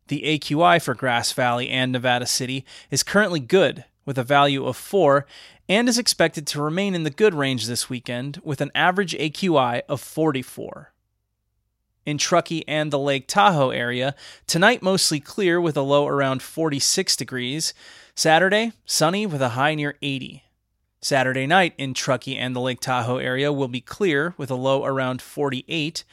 The 0.07 0.23
AQI 0.23 0.81
for 0.81 0.93
Grass 0.93 1.31
Valley 1.31 1.69
and 1.69 1.91
Nevada 1.91 2.25
City 2.25 2.65
is 2.89 3.03
currently 3.03 3.39
good 3.39 3.85
with 4.11 4.17
a 4.17 4.23
value 4.25 4.65
of 4.65 4.75
4 4.75 5.25
and 5.69 5.87
is 5.87 5.97
expected 5.97 6.45
to 6.45 6.61
remain 6.61 6.95
in 6.95 7.03
the 7.03 7.09
good 7.09 7.33
range 7.33 7.65
this 7.65 7.89
weekend 7.89 8.41
with 8.43 8.59
an 8.59 8.69
average 8.75 9.13
AQI 9.13 9.83
of 9.87 10.01
44. 10.01 10.91
In 12.05 12.17
Truckee 12.17 12.67
and 12.67 12.91
the 12.91 12.99
Lake 12.99 13.25
Tahoe 13.25 13.69
area, 13.69 14.13
tonight 14.47 14.81
mostly 14.81 15.21
clear 15.21 15.61
with 15.61 15.77
a 15.77 15.81
low 15.81 16.07
around 16.07 16.41
46 16.41 17.15
degrees. 17.15 17.73
Saturday, 18.13 18.73
sunny 18.85 19.25
with 19.25 19.41
a 19.41 19.55
high 19.55 19.75
near 19.75 19.95
80. 20.01 20.43
Saturday 20.99 21.47
night 21.47 21.73
in 21.77 21.93
Truckee 21.93 22.37
and 22.37 22.53
the 22.53 22.59
Lake 22.59 22.81
Tahoe 22.81 23.15
area 23.15 23.53
will 23.53 23.69
be 23.69 23.79
clear 23.79 24.33
with 24.35 24.51
a 24.51 24.55
low 24.55 24.83
around 24.83 25.21
48. 25.21 26.03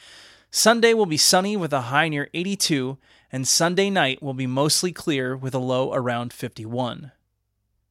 Sunday 0.49 0.93
will 0.93 1.05
be 1.05 1.17
sunny 1.17 1.57
with 1.57 1.73
a 1.73 1.81
high 1.91 2.07
near 2.07 2.29
82, 2.33 2.97
and 3.29 3.45
Sunday 3.45 3.89
night 3.89 4.23
will 4.23 4.33
be 4.33 4.47
mostly 4.47 4.93
clear 4.93 5.35
with 5.35 5.53
a 5.53 5.59
low 5.59 5.93
around 5.93 6.31
51. 6.31 7.11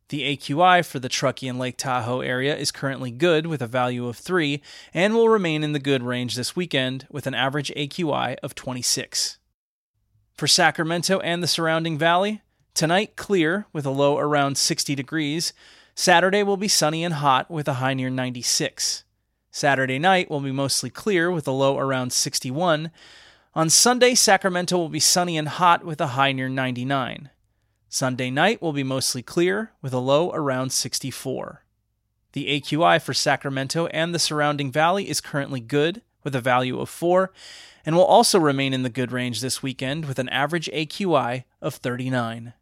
The 0.09 0.37
AQI 0.37 0.87
for 0.87 0.99
the 0.99 1.11
Truckee 1.11 1.49
and 1.49 1.59
Lake 1.59 1.77
Tahoe 1.77 2.21
area 2.23 2.57
is 2.57 2.71
currently 2.71 3.11
good 3.11 3.47
with 3.47 3.61
a 3.61 3.67
value 3.67 4.07
of 4.07 4.17
3 4.17 4.63
and 4.95 5.15
will 5.15 5.29
remain 5.29 5.63
in 5.63 5.73
the 5.73 5.79
good 5.79 6.03
range 6.03 6.35
this 6.35 6.57
weekend 6.57 7.07
with 7.11 7.27
an 7.27 7.35
average 7.35 7.71
AQI 7.77 8.37
of 8.43 8.55
26. 8.55 9.37
For 10.33 10.47
Sacramento 10.47 11.19
and 11.21 11.43
the 11.43 11.47
surrounding 11.47 11.99
valley, 11.99 12.41
tonight 12.73 13.17
clear 13.17 13.67
with 13.75 13.85
a 13.85 13.91
low 13.91 14.17
around 14.17 14.57
60 14.57 14.95
degrees. 14.95 15.53
Saturday 15.95 16.43
will 16.43 16.57
be 16.57 16.69
sunny 16.69 17.05
and 17.05 17.15
hot 17.15 17.51
with 17.51 17.69
a 17.69 17.75
high 17.75 17.93
near 17.93 18.09
96. 18.09 19.05
Saturday 19.51 19.99
night 19.99 20.31
will 20.31 20.41
be 20.41 20.53
mostly 20.53 20.89
clear 20.89 21.31
with 21.31 21.47
a 21.47 21.51
low 21.53 21.77
around 21.77 22.15
61. 22.15 22.91
On 23.55 23.69
Sunday, 23.69 24.15
Sacramento 24.15 24.79
will 24.79 24.89
be 24.89 25.01
sunny 25.01 25.37
and 25.37 25.49
hot 25.49 25.85
with 25.85 26.01
a 26.01 26.09
high 26.09 26.33
near 26.33 26.49
99. 26.49 27.29
Sunday 27.89 28.31
night 28.31 28.61
will 28.61 28.75
be 28.75 28.83
mostly 28.83 29.23
clear 29.23 29.73
with 29.81 29.95
a 29.95 29.99
low 29.99 30.31
around 30.33 30.73
64. 30.73 31.65
The 32.33 32.61
AQI 32.61 33.01
for 33.01 33.15
Sacramento 33.15 33.87
and 33.87 34.15
the 34.15 34.19
surrounding 34.19 34.71
valley 34.71 35.09
is 35.09 35.23
currently 35.23 35.61
good 35.61 36.03
with 36.23 36.35
a 36.35 36.41
value 36.41 36.79
of 36.79 36.91
4 36.91 37.33
and 37.87 37.97
will 37.97 38.05
also 38.05 38.39
remain 38.39 38.75
in 38.75 38.83
the 38.83 38.91
good 38.91 39.11
range 39.11 39.41
this 39.41 39.63
weekend 39.63 40.05
with 40.05 40.19
an 40.19 40.29
average 40.29 40.69
AQI 40.75 41.45
of 41.63 41.77
39. 41.77 42.53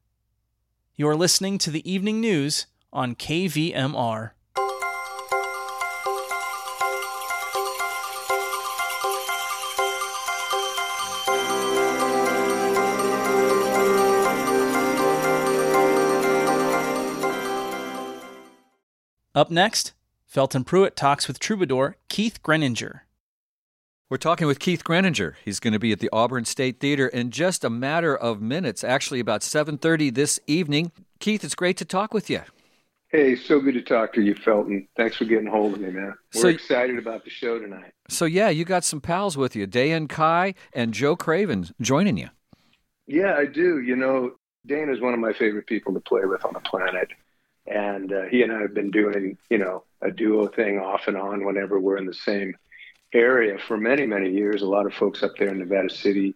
You're 0.95 1.17
listening 1.17 1.59
to 1.59 1.71
the 1.71 1.91
evening 1.91 2.21
news 2.21 2.67
on 2.93 3.17
KVMR. 3.17 4.31
Up 19.37 19.51
next, 19.51 19.93
Felton 20.25 20.65
Pruitt 20.65 20.97
talks 20.97 21.29
with 21.29 21.39
troubadour 21.39 21.99
Keith 22.09 22.43
Greninger. 22.43 23.01
We're 24.09 24.17
talking 24.17 24.47
with 24.47 24.59
Keith 24.59 24.83
Greninger. 24.83 25.35
He's 25.45 25.61
going 25.61 25.75
to 25.75 25.79
be 25.79 25.93
at 25.93 26.01
the 26.01 26.09
Auburn 26.11 26.47
State 26.47 26.81
Theater 26.81 27.07
in 27.07 27.31
just 27.31 27.63
a 27.63 27.69
matter 27.69 28.17
of 28.17 28.41
minutes, 28.41 28.83
actually 28.83 29.21
about 29.21 29.43
7:30 29.43 30.15
this 30.15 30.41
evening. 30.47 30.91
Keith, 31.21 31.45
it's 31.45 31.55
great 31.55 31.77
to 31.77 31.85
talk 31.85 32.15
with 32.15 32.31
you. 32.31 32.41
Hey, 33.09 33.37
so 33.37 33.61
good 33.61 33.75
to 33.75 33.83
talk 33.83 34.15
to 34.15 34.23
you, 34.23 34.35
Felton. 34.35 34.89
Thanks 34.97 35.17
for 35.19 35.27
getting 35.27 35.49
hold 35.49 35.75
of 35.75 35.81
me, 35.81 35.91
man. 35.91 36.15
We're 36.35 36.41
so, 36.41 36.49
excited 36.49 36.97
about 36.97 37.25
the 37.25 37.31
show 37.31 37.59
tonight. 37.59 37.93
So 38.09 38.25
yeah, 38.25 38.49
you 38.49 38.65
got 38.65 38.85
some 38.85 39.03
pals 39.03 39.37
with 39.37 39.55
you, 39.55 39.67
Dayan 39.67 40.09
Kai 40.09 40.55
and 40.73 40.95
Joe 40.95 41.15
Craven 41.15 41.75
joining 41.79 42.17
you. 42.17 42.31
Yeah, 43.07 43.35
I 43.35 43.45
do. 43.45 43.83
You 43.83 43.97
know, 43.97 44.37
Dan 44.65 44.89
is 44.89 45.03
one 45.03 45.13
of 45.13 45.21
my 45.21 45.35
favorite 45.35 45.67
people 45.67 45.93
to 45.93 46.01
play 46.01 46.25
with 46.25 46.43
on 46.47 46.55
the 46.55 46.61
planet 46.61 47.11
and 47.67 48.13
uh, 48.13 48.23
he 48.31 48.43
and 48.43 48.53
I 48.53 48.61
have 48.61 48.75
been 48.75 48.91
doing, 48.91 49.39
you 49.51 49.59
know, 49.59 49.85
a 50.01 50.11
duo 50.11 50.47
thing 50.47 50.79
off 50.79 51.09
and 51.09 51.17
on 51.17 51.45
whenever 51.45 51.81
we're 51.81 51.97
in 51.97 52.07
the 52.07 52.15
same 52.15 52.55
area 53.13 53.59
for 53.59 53.77
many, 53.77 54.07
many 54.07 54.31
years. 54.31 54.63
A 54.63 54.67
lot 54.67 54.87
of 54.87 54.95
folks 54.95 55.23
up 55.23 55.33
there 55.39 55.49
in 55.49 55.59
Nevada 55.59 55.91
City 55.91 56.35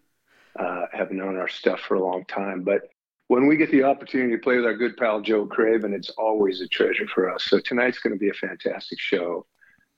uh, 0.58 0.86
have 0.92 1.10
known 1.10 1.36
our 1.36 1.48
stuff 1.48 1.80
for 1.80 1.94
a 1.94 2.04
long 2.04 2.24
time. 2.24 2.62
But 2.62 2.82
when 3.28 3.46
we 3.46 3.56
get 3.56 3.70
the 3.70 3.84
opportunity 3.84 4.32
to 4.32 4.42
play 4.42 4.56
with 4.56 4.64
our 4.66 4.76
good 4.76 4.96
pal 4.96 5.20
Joe 5.20 5.46
Craven, 5.46 5.94
it's 5.94 6.10
always 6.10 6.60
a 6.60 6.68
treasure 6.68 7.06
for 7.06 7.32
us. 7.32 7.44
So 7.44 7.60
tonight's 7.60 8.00
going 8.00 8.12
to 8.12 8.18
be 8.18 8.30
a 8.30 8.34
fantastic 8.34 8.98
show. 8.98 9.46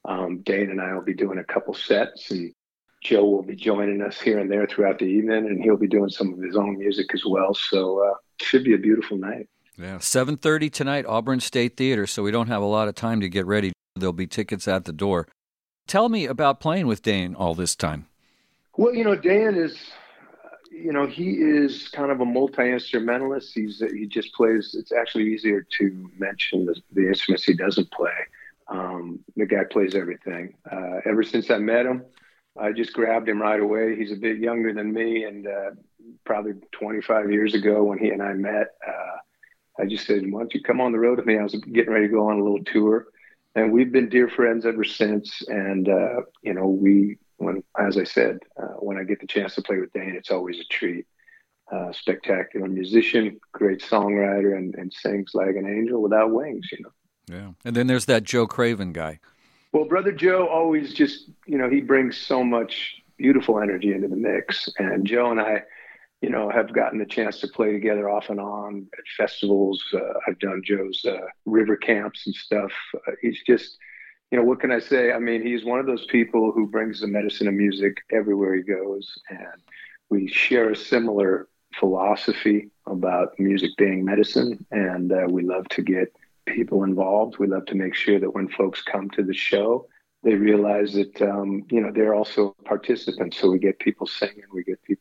Um, 0.05 0.43
Dane 0.43 0.71
and 0.71 0.81
I 0.81 0.93
will 0.95 1.03
be 1.03 1.15
doing 1.15 1.39
a 1.39 1.45
couple 1.45 1.73
sets, 1.75 2.31
and 2.31 2.53
Joe 3.03 3.25
will 3.25 3.43
be 3.43 3.57
joining 3.57 4.03
us 4.03 4.21
here 4.21 4.39
and 4.39 4.51
there 4.51 4.67
throughout 4.67 4.99
the 4.99 5.07
evening, 5.07 5.47
and 5.47 5.63
he'll 5.63 5.77
be 5.77 5.89
doing 5.89 6.11
some 6.11 6.33
of 6.33 6.41
his 6.41 6.57
own 6.57 6.79
music 6.79 7.15
as 7.15 7.25
well. 7.25 7.55
So 7.55 8.05
uh, 8.05 8.15
should 8.41 8.65
be 8.65 8.75
a 8.75 8.79
beautiful 8.79 9.17
night. 9.17 9.49
Yeah, 9.79 9.99
seven 9.99 10.37
thirty 10.37 10.69
tonight, 10.69 11.07
Auburn 11.07 11.41
State 11.41 11.77
Theater. 11.77 12.07
So 12.07 12.23
we 12.23 12.31
don't 12.31 12.49
have 12.49 12.63
a 12.63 12.67
lot 12.67 12.89
of 12.89 12.95
time 12.95 13.21
to 13.21 13.29
get 13.29 13.47
ready. 13.47 13.73
There'll 13.97 14.13
be 14.13 14.27
tickets 14.27 14.69
at 14.69 14.85
the 14.85 14.93
door. 14.93 15.27
Tell 15.87 16.09
me 16.09 16.27
about 16.27 16.61
playing 16.61 16.87
with 16.87 17.03
Dan 17.03 17.35
all 17.35 17.55
this 17.55 17.75
time. 17.75 18.07
Well, 18.77 18.95
you 18.95 19.05
know, 19.05 19.17
Dan 19.17 19.55
is, 19.55 19.77
you 20.71 20.93
know, 20.93 21.07
he 21.07 21.33
is 21.33 21.89
kind 21.89 22.11
of 22.11 22.21
a 22.21 22.25
multi 22.25 22.71
instrumentalist. 22.71 23.53
He's 23.55 23.83
he 23.93 24.07
just 24.07 24.35
plays. 24.35 24.75
It's 24.79 24.93
actually 24.93 25.33
easier 25.33 25.67
to 25.79 26.11
mention 26.19 26.67
the, 26.67 26.81
the 26.93 27.09
instruments 27.09 27.45
he 27.45 27.55
doesn't 27.55 27.91
play. 27.91 28.11
Um, 28.69 29.21
the 29.37 29.47
guy 29.47 29.65
plays 29.71 29.95
everything. 29.95 30.55
Uh, 30.71 31.01
ever 31.05 31.23
since 31.23 31.51
I 31.51 31.59
met 31.59 31.85
him, 31.85 32.05
I 32.59 32.73
just 32.73 32.93
grabbed 32.93 33.29
him 33.29 33.41
right 33.41 33.61
away. 33.61 33.97
He's 33.97 34.13
a 34.13 34.17
bit 34.17 34.39
younger 34.39 34.73
than 34.73 34.93
me, 34.93 35.25
and 35.25 35.47
uh, 35.47 35.71
probably 36.25 36.53
25 36.73 37.31
years 37.31 37.55
ago 37.55 37.85
when 37.85 37.99
he 37.99 38.09
and 38.09 38.23
I 38.23 38.33
met, 38.35 38.69
uh, 38.87 39.17
I 39.79 39.87
just 39.87 40.07
said, 40.07 40.31
"Why 40.31 40.41
don't 40.41 40.55
you 40.55 40.63
come 40.63 40.81
on 40.81 40.93
the 40.93 40.99
road 40.99 41.19
with 41.19 41.27
me?" 41.27 41.39
I 41.39 41.43
was 41.43 41.55
getting 41.55 41.93
ready 41.93 42.07
to 42.07 42.13
go 42.13 42.29
on 42.29 42.39
a 42.39 42.43
little 42.43 42.65
tour, 42.65 43.07
and 43.55 43.73
we've 43.73 43.93
been 43.93 44.09
dear 44.09 44.29
friends 44.29 44.67
ever 44.67 44.85
since. 44.85 45.43
And 45.49 45.89
uh, 45.89 46.23
you 46.43 46.55
know, 46.55 46.67
we 46.67 47.19
when, 47.39 47.63
as 47.79 47.97
I 47.99 48.05
said, 48.05 48.39
uh, 48.61 48.77
when 48.79 48.99
I 48.99 49.05
get 49.05 49.21
the 49.21 49.27
chance 49.27 49.55
to 49.57 49.63
play 49.63 49.79
with 49.79 49.93
Dane, 49.93 50.15
it's 50.17 50.31
always 50.31 50.61
a 50.61 50.65
treat. 50.65 51.07
Uh, 51.71 51.91
spectacular 51.91 52.69
musician, 52.69 53.41
great 53.53 53.81
songwriter, 53.81 54.55
and, 54.59 54.75
and 54.75 54.93
sings 54.93 55.31
like 55.33 55.57
an 55.57 55.67
angel 55.67 56.03
without 56.03 56.31
wings. 56.31 56.69
You 56.71 56.85
know. 56.85 56.93
Yeah, 57.35 57.53
and 57.65 57.75
then 57.75 57.87
there's 57.87 58.05
that 58.07 58.25
Joe 58.25 58.47
Craven 58.47 58.93
guy. 58.93 59.21
Well, 59.73 59.87
brother 59.87 60.13
Joe 60.13 60.49
always 60.49 60.93
just, 60.93 61.31
you 61.47 61.57
know, 61.57 61.71
he 61.71 61.81
brings 61.81 62.19
so 62.19 62.45
much 62.45 62.97
beautiful 63.17 63.59
energy 63.59 63.93
into 63.93 64.09
the 64.09 64.17
mix, 64.17 64.69
and 64.79 65.07
Joe 65.07 65.31
and 65.31 65.41
I 65.41 65.63
you 66.23 66.31
know, 66.31 66.49
have 66.49 66.73
gotten 66.73 67.01
the 67.01 67.05
chance 67.05 67.41
to 67.41 67.49
play 67.49 67.73
together 67.73 68.09
off 68.09 68.31
and 68.31 68.39
on 68.39 68.87
at 68.97 69.05
festivals. 69.17 69.83
Uh, 69.93 70.15
I've 70.27 70.39
done 70.39 70.63
Joe's 70.65 71.05
uh, 71.05 71.27
river 71.47 71.77
camps 71.77 72.27
and 72.27 72.35
stuff. 72.35 72.73
Uh, 72.95 73.13
he's 73.21 73.43
just, 73.45 73.77
you 74.31 74.39
know, 74.39 74.45
what 74.45 74.61
can 74.61 74.71
I 74.71 74.79
say? 74.79 75.13
I 75.13 75.19
mean, 75.19 75.45
he's 75.45 75.65
one 75.65 75.81
of 75.81 75.87
those 75.87 76.07
people 76.07 76.53
who 76.53 76.69
brings 76.69 77.01
the 77.01 77.09
medicine 77.09 77.49
of 77.49 77.55
music 77.55 77.97
everywhere 78.13 78.55
he 78.55 78.63
goes. 78.63 79.19
And 79.29 79.61
we 80.11 80.29
share 80.29 80.71
a 80.71 80.77
similar 80.77 81.49
philosophy 81.79 82.71
about 82.87 83.39
music 83.41 83.71
being 83.77 84.05
medicine. 84.05 84.65
And 84.71 85.11
uh, 85.13 85.27
we 85.29 85.43
love 85.43 85.69
to 85.71 85.83
get 85.83 86.15
people 86.47 86.85
involved. 86.85 87.39
We 87.39 87.49
love 87.49 87.67
to 87.67 87.75
make 87.75 87.97
sure 87.97 88.21
that 88.21 88.35
when 88.35 88.49
folks 88.49 88.81
come 88.83 89.11
to 89.11 89.25
the 89.25 89.35
show, 89.35 89.89
they 90.23 90.35
realize 90.35 90.93
that, 90.93 91.21
um, 91.21 91.65
you 91.69 91.81
know, 91.81 91.91
they're 91.93 92.15
also 92.15 92.55
participants. 92.65 93.39
So 93.39 93.51
we 93.51 93.59
get 93.59 93.81
people 93.81 94.07
singing, 94.07 94.45
we 94.55 94.63
get 94.63 94.81
people 94.85 94.92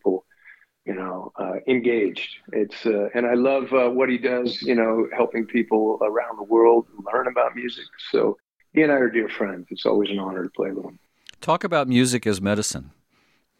engaged. 1.67 2.37
It's 2.53 2.85
uh, 2.85 3.09
and 3.13 3.25
I 3.25 3.33
love 3.33 3.73
uh, 3.73 3.89
what 3.89 4.09
he 4.09 4.17
does. 4.17 4.61
You 4.61 4.75
know, 4.75 5.07
helping 5.15 5.45
people 5.45 5.99
around 6.01 6.37
the 6.37 6.43
world 6.43 6.87
learn 7.11 7.27
about 7.27 7.55
music. 7.55 7.85
So 8.11 8.37
he 8.73 8.81
and 8.81 8.91
I 8.91 8.95
are 8.95 9.09
dear 9.09 9.29
friends. 9.29 9.67
It's 9.69 9.85
always 9.85 10.09
an 10.09 10.19
honor 10.19 10.43
to 10.43 10.49
play 10.49 10.71
with 10.71 10.85
him. 10.85 10.99
Talk 11.39 11.63
about 11.63 11.87
music 11.87 12.27
as 12.27 12.41
medicine. 12.41 12.91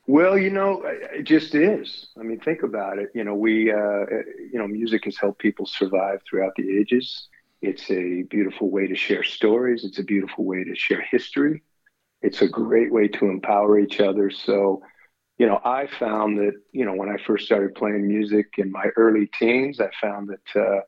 Well, 0.08 0.38
you 0.38 0.50
know, 0.50 0.82
it 0.86 1.24
just 1.24 1.56
is. 1.56 2.10
I 2.20 2.24
mean, 2.24 2.40
think 2.40 2.64
about 2.64 2.98
it. 2.98 3.10
You 3.14 3.24
know, 3.24 3.36
we, 3.36 3.72
uh, 3.72 4.06
you 4.52 4.60
know, 4.60 4.68
music 4.68 5.06
has 5.06 5.18
helped 5.18 5.40
people 5.40 5.66
survive 5.66 6.22
throughout 6.28 6.54
the 6.58 6.78
ages. 6.78 7.28
It's 7.62 7.90
a 7.92 8.24
beautiful 8.24 8.70
way 8.72 8.88
to 8.88 8.96
share 8.96 9.24
stories. 9.24 9.84
It's 9.84 10.00
a 10.00 10.04
beautiful 10.04 10.46
way 10.46 10.64
to 10.64 10.76
share 10.76 11.02
history. 11.02 11.64
It's 12.22 12.42
a 12.42 12.48
great 12.48 12.92
way 12.92 13.08
to 13.10 13.28
empower 13.28 13.80
each 13.80 14.00
other. 14.00 14.32
So, 14.32 14.82
you 15.42 15.48
know, 15.48 15.60
I 15.66 15.88
found 15.88 16.38
that, 16.38 16.54
you 16.72 16.86
know, 16.86 16.94
when 16.94 17.10
I 17.10 17.18
first 17.26 17.48
started 17.48 17.74
playing 17.74 18.08
music 18.08 18.46
in 18.60 18.72
my 18.72 18.90
early 18.96 19.28
teens, 19.40 19.80
I 19.80 19.90
found 20.00 20.30
that 20.30 20.62
uh, 20.62 20.82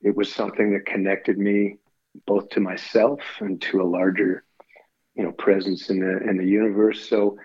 it 0.00 0.14
was 0.14 0.32
something 0.32 0.72
that 0.74 0.86
connected 0.86 1.38
me 1.38 1.78
both 2.24 2.48
to 2.50 2.60
myself 2.60 3.18
and 3.40 3.60
to 3.62 3.82
a 3.82 3.90
larger, 3.98 4.44
you 5.16 5.24
know, 5.24 5.32
presence 5.32 5.90
in 5.90 5.98
the 5.98 6.18
in 6.18 6.36
the 6.36 6.46
universe. 6.46 7.08
So, 7.08 7.36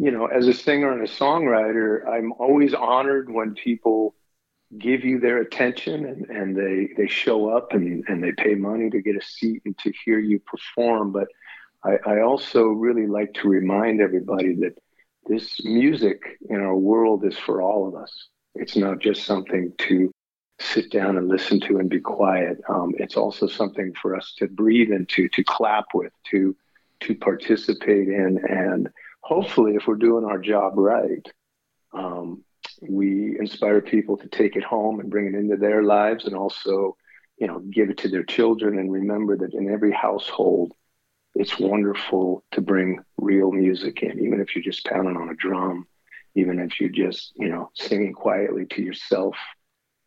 you 0.00 0.10
know, 0.10 0.26
as 0.26 0.48
a 0.48 0.52
singer 0.52 0.90
and 0.90 1.08
a 1.08 1.12
songwriter, 1.12 2.04
I'm 2.08 2.32
always 2.32 2.74
honored 2.74 3.30
when 3.32 3.54
people 3.54 4.16
give 4.76 5.04
you 5.04 5.20
their 5.20 5.38
attention 5.38 6.06
and, 6.06 6.26
and 6.28 6.56
they 6.56 6.88
they 6.96 7.06
show 7.06 7.56
up 7.56 7.72
and, 7.72 8.02
and 8.08 8.20
they 8.20 8.32
pay 8.32 8.56
money 8.56 8.90
to 8.90 9.00
get 9.00 9.14
a 9.14 9.24
seat 9.24 9.62
and 9.64 9.78
to 9.78 9.92
hear 10.04 10.18
you 10.18 10.40
perform. 10.40 11.12
But 11.12 11.28
I, 11.84 11.98
I 12.04 12.22
also 12.22 12.64
really 12.64 13.06
like 13.06 13.32
to 13.34 13.48
remind 13.48 14.00
everybody 14.00 14.56
that 14.56 14.74
this 15.26 15.64
music 15.64 16.22
in 16.48 16.56
our 16.60 16.76
world 16.76 17.24
is 17.24 17.38
for 17.38 17.62
all 17.62 17.86
of 17.86 17.94
us. 17.94 18.28
It's 18.54 18.76
not 18.76 18.98
just 18.98 19.24
something 19.24 19.72
to 19.78 20.12
sit 20.58 20.90
down 20.90 21.16
and 21.16 21.28
listen 21.28 21.60
to 21.60 21.78
and 21.78 21.88
be 21.88 22.00
quiet. 22.00 22.58
Um, 22.68 22.92
it's 22.98 23.16
also 23.16 23.46
something 23.46 23.94
for 24.00 24.16
us 24.16 24.34
to 24.38 24.48
breathe 24.48 24.90
into, 24.90 25.28
to 25.30 25.44
clap 25.44 25.86
with, 25.94 26.12
to 26.30 26.56
to 27.00 27.14
participate 27.14 28.08
in, 28.08 28.38
and 28.46 28.90
hopefully, 29.22 29.74
if 29.74 29.86
we're 29.86 29.94
doing 29.94 30.24
our 30.26 30.38
job 30.38 30.74
right, 30.76 31.26
um, 31.94 32.44
we 32.82 33.38
inspire 33.38 33.80
people 33.80 34.18
to 34.18 34.28
take 34.28 34.54
it 34.54 34.62
home 34.62 35.00
and 35.00 35.10
bring 35.10 35.26
it 35.26 35.34
into 35.34 35.56
their 35.56 35.82
lives, 35.82 36.26
and 36.26 36.36
also, 36.36 36.96
you 37.38 37.46
know, 37.46 37.60
give 37.60 37.88
it 37.88 37.96
to 37.98 38.08
their 38.08 38.22
children. 38.22 38.78
And 38.78 38.92
remember 38.92 39.36
that 39.38 39.54
in 39.54 39.70
every 39.70 39.92
household, 39.92 40.74
it's 41.34 41.58
wonderful 41.58 42.44
to 42.52 42.60
bring 42.60 43.00
real 43.18 43.52
music 43.52 44.02
in, 44.02 44.20
even 44.20 44.40
if 44.40 44.54
you're 44.54 44.64
just 44.64 44.84
pounding 44.84 45.16
on 45.16 45.28
a 45.28 45.34
drum, 45.34 45.86
even 46.34 46.58
if 46.58 46.80
you're 46.80 46.90
just, 46.90 47.32
you 47.36 47.48
know, 47.48 47.70
singing 47.74 48.12
quietly 48.12 48.66
to 48.66 48.82
yourself. 48.82 49.36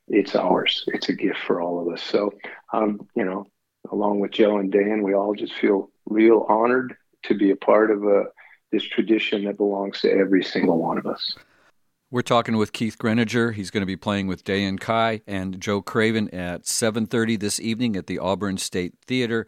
It's 0.10 0.36
ours. 0.36 0.84
It's 0.88 1.10
a 1.10 1.14
gift 1.14 1.40
for 1.48 1.62
all 1.62 1.80
of 1.80 1.94
us. 1.94 2.04
So, 2.04 2.34
um, 2.74 3.08
you 3.16 3.24
know, 3.24 3.46
along 3.92 4.20
with 4.20 4.32
Joe 4.32 4.58
and 4.58 4.72
Dan, 4.72 5.02
we 5.02 5.14
all 5.14 5.34
just 5.34 5.54
feel 5.54 5.90
real 6.06 6.46
honored 6.50 6.96
to 7.24 7.36
be 7.36 7.52
a 7.52 7.56
part 7.56 7.90
of 7.90 8.04
a, 8.04 8.08
uh, 8.08 8.24
this 8.72 8.84
tradition 8.84 9.46
that 9.46 9.56
belongs 9.56 10.02
to 10.02 10.12
every 10.12 10.44
single 10.44 10.80
one 10.80 10.98
of 10.98 11.06
us. 11.06 11.36
We're 12.10 12.22
talking 12.22 12.58
with 12.58 12.74
Keith 12.74 12.98
Greninger. 12.98 13.54
He's 13.54 13.70
going 13.72 13.82
to 13.82 13.88
be 13.88 13.96
playing 13.96 14.28
with 14.28 14.44
Dayan 14.44 14.80
Kai 14.80 15.22
and 15.26 15.60
Joe 15.62 15.82
Craven 15.82 16.30
at 16.34 16.66
7:30 16.66 17.40
this 17.40 17.60
evening 17.60 17.96
at 17.96 18.08
the 18.08 18.20
Auburn 18.20 18.58
State 18.58 18.94
Theater. 19.06 19.48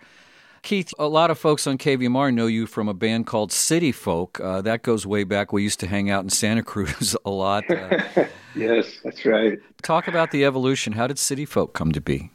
Keith, 0.65 0.95
a 0.97 1.07
lot 1.07 1.29
of 1.29 1.37
folks 1.37 1.67
on 1.67 1.77
KVMR 1.77 2.33
know 2.33 2.47
you 2.47 2.65
from 2.65 2.89
a 2.89 2.93
band 2.95 3.27
called 3.27 3.51
City 3.51 3.91
Folk. 3.91 4.39
Uh, 4.39 4.63
that 4.63 4.81
goes 4.81 5.05
way 5.05 5.23
back. 5.23 5.53
We 5.53 5.61
used 5.61 5.79
to 5.81 5.87
hang 5.87 6.09
out 6.09 6.23
in 6.23 6.31
Santa 6.31 6.63
Cruz 6.71 7.15
a 7.23 7.29
lot. 7.29 7.69
Uh, 7.69 8.25
yes, 8.55 8.99
that's 9.03 9.23
right. 9.27 9.59
Talk 9.83 10.07
about 10.07 10.31
the 10.31 10.43
evolution. 10.43 10.93
How 10.93 11.05
did 11.05 11.19
City 11.19 11.45
Folk 11.45 11.75
come 11.75 11.91
to 11.91 12.01
be? 12.01 12.31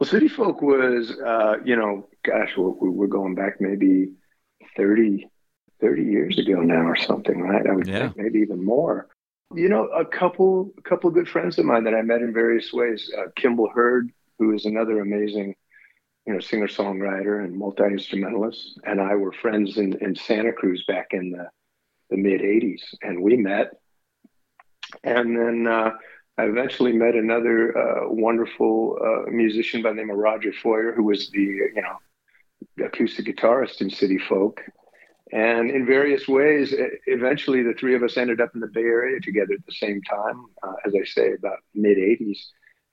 Well, 0.00 0.08
City 0.08 0.26
Folk 0.26 0.62
was, 0.62 1.10
uh, 1.22 1.56
you 1.66 1.76
know, 1.76 2.08
gosh, 2.24 2.56
we're, 2.56 2.70
we're, 2.70 3.06
going 3.08 3.34
back 3.34 3.60
maybe 3.60 4.14
30, 4.74 5.28
30 5.82 6.02
years 6.02 6.38
ago 6.38 6.62
now 6.62 6.86
or 6.86 6.96
something, 6.96 7.42
right? 7.42 7.66
I 7.66 7.74
would 7.74 7.86
yeah. 7.86 7.98
think 7.98 8.16
maybe 8.16 8.38
even 8.38 8.64
more. 8.64 9.08
You 9.54 9.68
know, 9.68 9.84
a 9.88 10.06
couple, 10.06 10.72
a 10.78 10.82
couple 10.82 11.08
of 11.08 11.14
good 11.14 11.28
friends 11.28 11.58
of 11.58 11.66
mine 11.66 11.84
that 11.84 11.94
I 11.94 12.00
met 12.00 12.22
in 12.22 12.32
various 12.32 12.72
ways. 12.72 13.12
Uh, 13.16 13.24
Kimball 13.36 13.68
Hurd, 13.68 14.12
who 14.38 14.54
is 14.54 14.64
another 14.64 15.00
amazing 15.00 15.54
you 16.26 16.32
know, 16.32 16.40
singer 16.40 16.66
songwriter 16.66 17.44
and 17.44 17.56
multi 17.56 17.84
instrumentalist, 17.84 18.80
and 18.84 19.00
I 19.00 19.14
were 19.14 19.32
friends 19.32 19.78
in, 19.78 19.96
in 20.02 20.16
Santa 20.16 20.52
Cruz 20.52 20.84
back 20.88 21.08
in 21.12 21.30
the, 21.30 21.48
the 22.10 22.16
mid 22.16 22.40
'80s, 22.40 22.82
and 23.02 23.22
we 23.22 23.36
met. 23.36 23.70
And 25.04 25.36
then 25.36 25.66
uh, 25.66 25.92
I 26.36 26.44
eventually 26.44 26.92
met 26.92 27.14
another 27.14 27.76
uh, 27.76 28.10
wonderful 28.10 28.98
uh, 29.00 29.30
musician 29.30 29.82
by 29.82 29.90
the 29.90 29.96
name 29.96 30.10
of 30.10 30.16
Roger 30.16 30.52
Feuer, 30.52 30.94
who 30.94 31.04
was 31.04 31.30
the 31.30 31.40
you 31.40 31.82
know 31.82 32.84
acoustic 32.84 33.26
guitarist 33.26 33.80
in 33.80 33.90
City 33.90 34.18
Folk. 34.18 34.60
And 35.32 35.70
in 35.70 35.86
various 35.86 36.28
ways, 36.28 36.72
eventually 37.06 37.62
the 37.62 37.74
three 37.74 37.96
of 37.96 38.04
us 38.04 38.16
ended 38.16 38.40
up 38.40 38.50
in 38.54 38.60
the 38.60 38.68
Bay 38.68 38.82
Area 38.82 39.20
together 39.20 39.54
at 39.54 39.66
the 39.66 39.72
same 39.72 40.00
time. 40.02 40.46
Uh, 40.62 40.74
as 40.84 40.94
I 40.94 41.04
say, 41.04 41.32
about 41.34 41.58
mid 41.74 41.98
'80s 41.98 42.38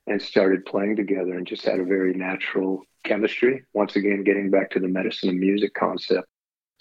and 0.08 0.22
started 0.22 0.66
playing 0.66 0.96
together 0.96 1.36
and 1.38 1.48
just 1.48 1.66
had 1.66 1.80
a 1.80 1.86
very 1.86 2.13
natural 2.13 2.84
chemistry. 3.04 3.63
Once 3.74 3.96
again, 3.96 4.24
getting 4.24 4.50
back 4.50 4.70
to 4.72 4.80
the 4.80 4.88
medicine 4.88 5.30
and 5.30 5.39
music 5.39 5.74
concept. 5.74 6.28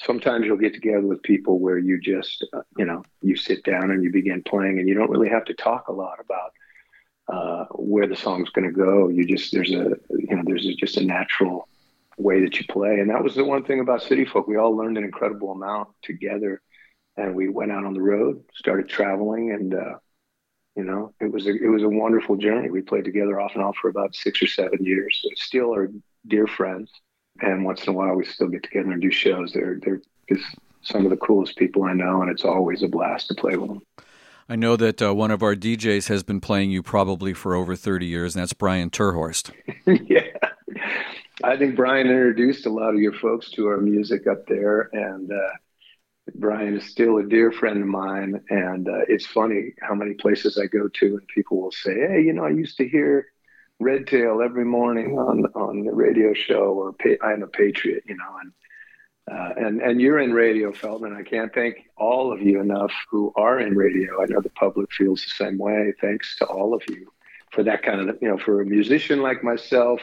Sometimes 0.01 0.47
you'll 0.47 0.57
get 0.57 0.75
together 0.75 1.07
with 1.07 1.23
people 1.23 1.61
where 1.61 1.79
you 1.79 2.01
just, 2.01 2.45
uh, 2.53 2.63
you 2.77 2.85
know, 2.85 3.05
you 3.21 3.37
sit 3.37 3.63
down 3.65 3.91
and 3.91 4.03
you 4.03 4.11
begin 4.11 4.43
playing 4.43 4.79
and 4.79 4.89
you 4.89 4.95
don't 4.95 5.11
really 5.11 5.29
have 5.29 5.45
to 5.45 5.55
talk 5.55 5.87
a 5.89 5.93
lot 5.93 6.19
about 6.19 6.53
uh, 7.33 7.67
where 7.73 8.09
the 8.09 8.17
song's 8.17 8.51
going 8.51 8.67
to 8.67 8.73
go. 8.73 9.09
You 9.09 9.25
just, 9.25 9.53
there's 9.53 9.71
a, 9.71 9.91
you 10.11 10.37
know, 10.37 10.43
there's 10.45 10.67
just 10.77 10.97
a 10.97 11.05
natural 11.05 11.69
way 12.19 12.41
that 12.41 12.59
you 12.59 12.67
play. 12.69 12.99
And 12.99 13.11
that 13.11 13.23
was 13.23 13.37
the 13.37 13.45
one 13.45 13.65
thing 13.65 13.79
about 13.79 14.03
City 14.03 14.25
Folk. 14.25 14.49
We 14.49 14.57
all 14.57 14.77
learned 14.77 14.99
an 14.99 15.05
incredible 15.05 15.53
amount 15.53 15.89
together 16.03 16.61
and 17.17 17.37
we 17.37 17.49
went 17.49 17.71
out 17.71 17.85
on 17.85 17.95
the 17.95 18.03
road, 18.03 18.43
started 18.55 18.89
traveling 18.89 19.53
and, 19.53 19.75
uh, 19.75 19.95
you 20.77 20.85
know, 20.85 21.13
it 21.21 21.31
was 21.31 21.47
a 21.47 21.51
it 21.51 21.69
was 21.69 21.83
a 21.83 21.89
wonderful 21.89 22.37
journey. 22.37 22.71
We 22.71 22.83
played 22.83 23.05
together 23.05 23.41
off 23.41 23.53
and 23.55 23.63
on 23.63 23.75
for 23.75 23.89
about 23.89 24.15
six 24.15 24.43
or 24.43 24.47
seven 24.47 24.85
years. 24.85 25.25
Still 25.37 25.75
are 25.75 25.91
dear 26.27 26.47
friends, 26.47 26.91
and 27.41 27.65
once 27.65 27.85
in 27.85 27.91
a 27.91 27.93
while 27.93 28.15
we 28.15 28.25
still 28.25 28.49
get 28.49 28.63
together 28.63 28.93
and 28.93 29.03
do 29.03 29.11
shows. 29.11 29.53
They're 29.53 29.79
they're 29.83 30.01
just 30.29 30.45
some 30.83 31.05
of 31.05 31.11
the 31.11 31.17
coolest 31.17 31.57
people 31.57 31.85
I 31.85 31.93
know, 31.93 32.23
and 32.23 32.31
it's 32.31 32.45
always 32.45 32.83
a 32.83 32.89
blast 32.89 33.29
to 33.29 33.35
play 33.35 33.57
with 33.57 33.69
them. 33.69 33.83
I 34.49 34.57
know 34.57 34.77
that 34.77 35.01
uh, 35.01 35.15
one 35.15 35.31
of 35.31 35.43
our 35.43 35.55
DJs 35.55 36.09
has 36.09 36.23
been 36.23 36.41
playing 36.41 36.71
you 36.71 36.83
probably 36.83 37.33
for 37.33 37.55
over 37.55 37.77
30 37.77 38.07
years, 38.07 38.35
and 38.35 38.43
that's 38.43 38.53
Brian 38.53 38.91
Terhorst 38.91 39.53
yeah. 39.87 40.27
I 41.45 41.57
think 41.57 41.77
Brian 41.77 42.07
introduced 42.07 42.67
a 42.67 42.71
lot 42.71 42.95
of 42.95 43.01
your 43.01 43.13
folks 43.13 43.51
to 43.53 43.67
our 43.69 43.79
music 43.79 44.27
up 44.27 44.47
there, 44.47 44.91
and 44.93 45.31
uh, 45.31 45.51
Brian 46.35 46.77
is 46.77 46.85
still 46.87 47.19
a 47.19 47.25
dear 47.27 47.53
friend 47.53 47.81
of 47.83 47.89
mine, 47.89 48.43
and 48.51 48.89
uh, 48.89 49.03
it's 49.09 49.27
funny 49.27 49.75
how 49.81 49.95
many 49.95 50.15
places 50.15 50.59
I 50.59 50.67
go 50.67 50.89
to, 50.89 51.07
and 51.17 51.27
people 51.29 51.61
will 51.63 51.73
say, 51.73 51.95
"Hey, 51.95 52.23
you 52.23 52.33
know, 52.33 52.45
I 52.45 52.51
used 52.51 52.77
to 52.79 52.89
hear 52.89 53.27
Redtail 53.81 54.43
every 54.43 54.65
morning 54.65 55.19
on 55.19 55.47
on 55.55 55.85
the 55.85 55.93
radio 55.93 56.35
show, 56.35 56.75
or 56.75 56.95
I'm 57.23 57.43
a 57.43 57.49
Patriot," 57.49 58.05
you 58.07 58.17
know, 58.17 58.37
and 58.43 58.53
Uh, 59.31 59.51
and 59.57 59.81
and 59.81 60.01
you're 60.01 60.19
in 60.19 60.33
radio, 60.33 60.73
Felton. 60.73 61.15
I 61.15 61.23
can't 61.23 61.55
thank 61.55 61.77
all 61.97 62.33
of 62.33 62.43
you 62.43 62.61
enough 62.61 62.93
who 63.11 63.33
are 63.37 63.61
in 63.61 63.77
radio. 63.77 64.21
I 64.23 64.27
know 64.27 64.41
the 64.41 64.51
public 64.51 64.91
feels 64.93 65.23
the 65.23 65.31
same 65.31 65.59
way. 65.59 65.93
Thanks 66.01 66.37
to 66.39 66.45
all 66.47 66.75
of 66.75 66.83
you 66.89 67.13
for 67.53 67.63
that 67.65 67.83
kind 67.85 68.01
of 68.11 68.19
you 68.21 68.29
know 68.29 68.39
for 68.39 68.61
a 68.61 68.67
musician 68.67 69.23
like 69.23 69.45
myself, 69.45 70.01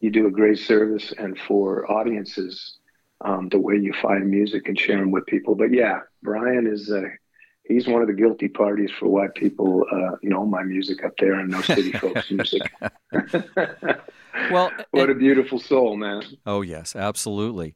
you 0.00 0.10
do 0.10 0.26
a 0.26 0.30
great 0.30 0.58
service, 0.58 1.12
and 1.12 1.38
for 1.38 1.90
audiences, 1.90 2.78
um, 3.24 3.48
the 3.48 3.58
way 3.58 3.76
you 3.76 3.92
find 4.00 4.30
music 4.30 4.68
and 4.68 4.78
share 4.78 4.98
them 4.98 5.10
with 5.10 5.26
people. 5.26 5.54
But 5.54 5.72
yeah, 5.72 6.00
Brian 6.22 6.66
is. 6.66 6.90
Uh, 6.90 7.02
he's 7.64 7.86
one 7.88 8.02
of 8.02 8.08
the 8.08 8.14
guilty 8.14 8.48
parties 8.48 8.90
for 8.98 9.08
why 9.08 9.28
people 9.34 9.84
uh, 9.90 10.16
know 10.22 10.44
my 10.44 10.62
music 10.62 11.02
up 11.04 11.14
there 11.18 11.34
and 11.34 11.50
know 11.50 11.62
City 11.62 11.92
Folks 11.98 12.30
music. 12.30 12.62
well, 14.50 14.70
what 14.90 15.10
a 15.10 15.14
beautiful 15.14 15.58
soul, 15.58 15.96
man. 15.96 16.22
Oh 16.46 16.62
yes, 16.62 16.94
absolutely. 16.94 17.74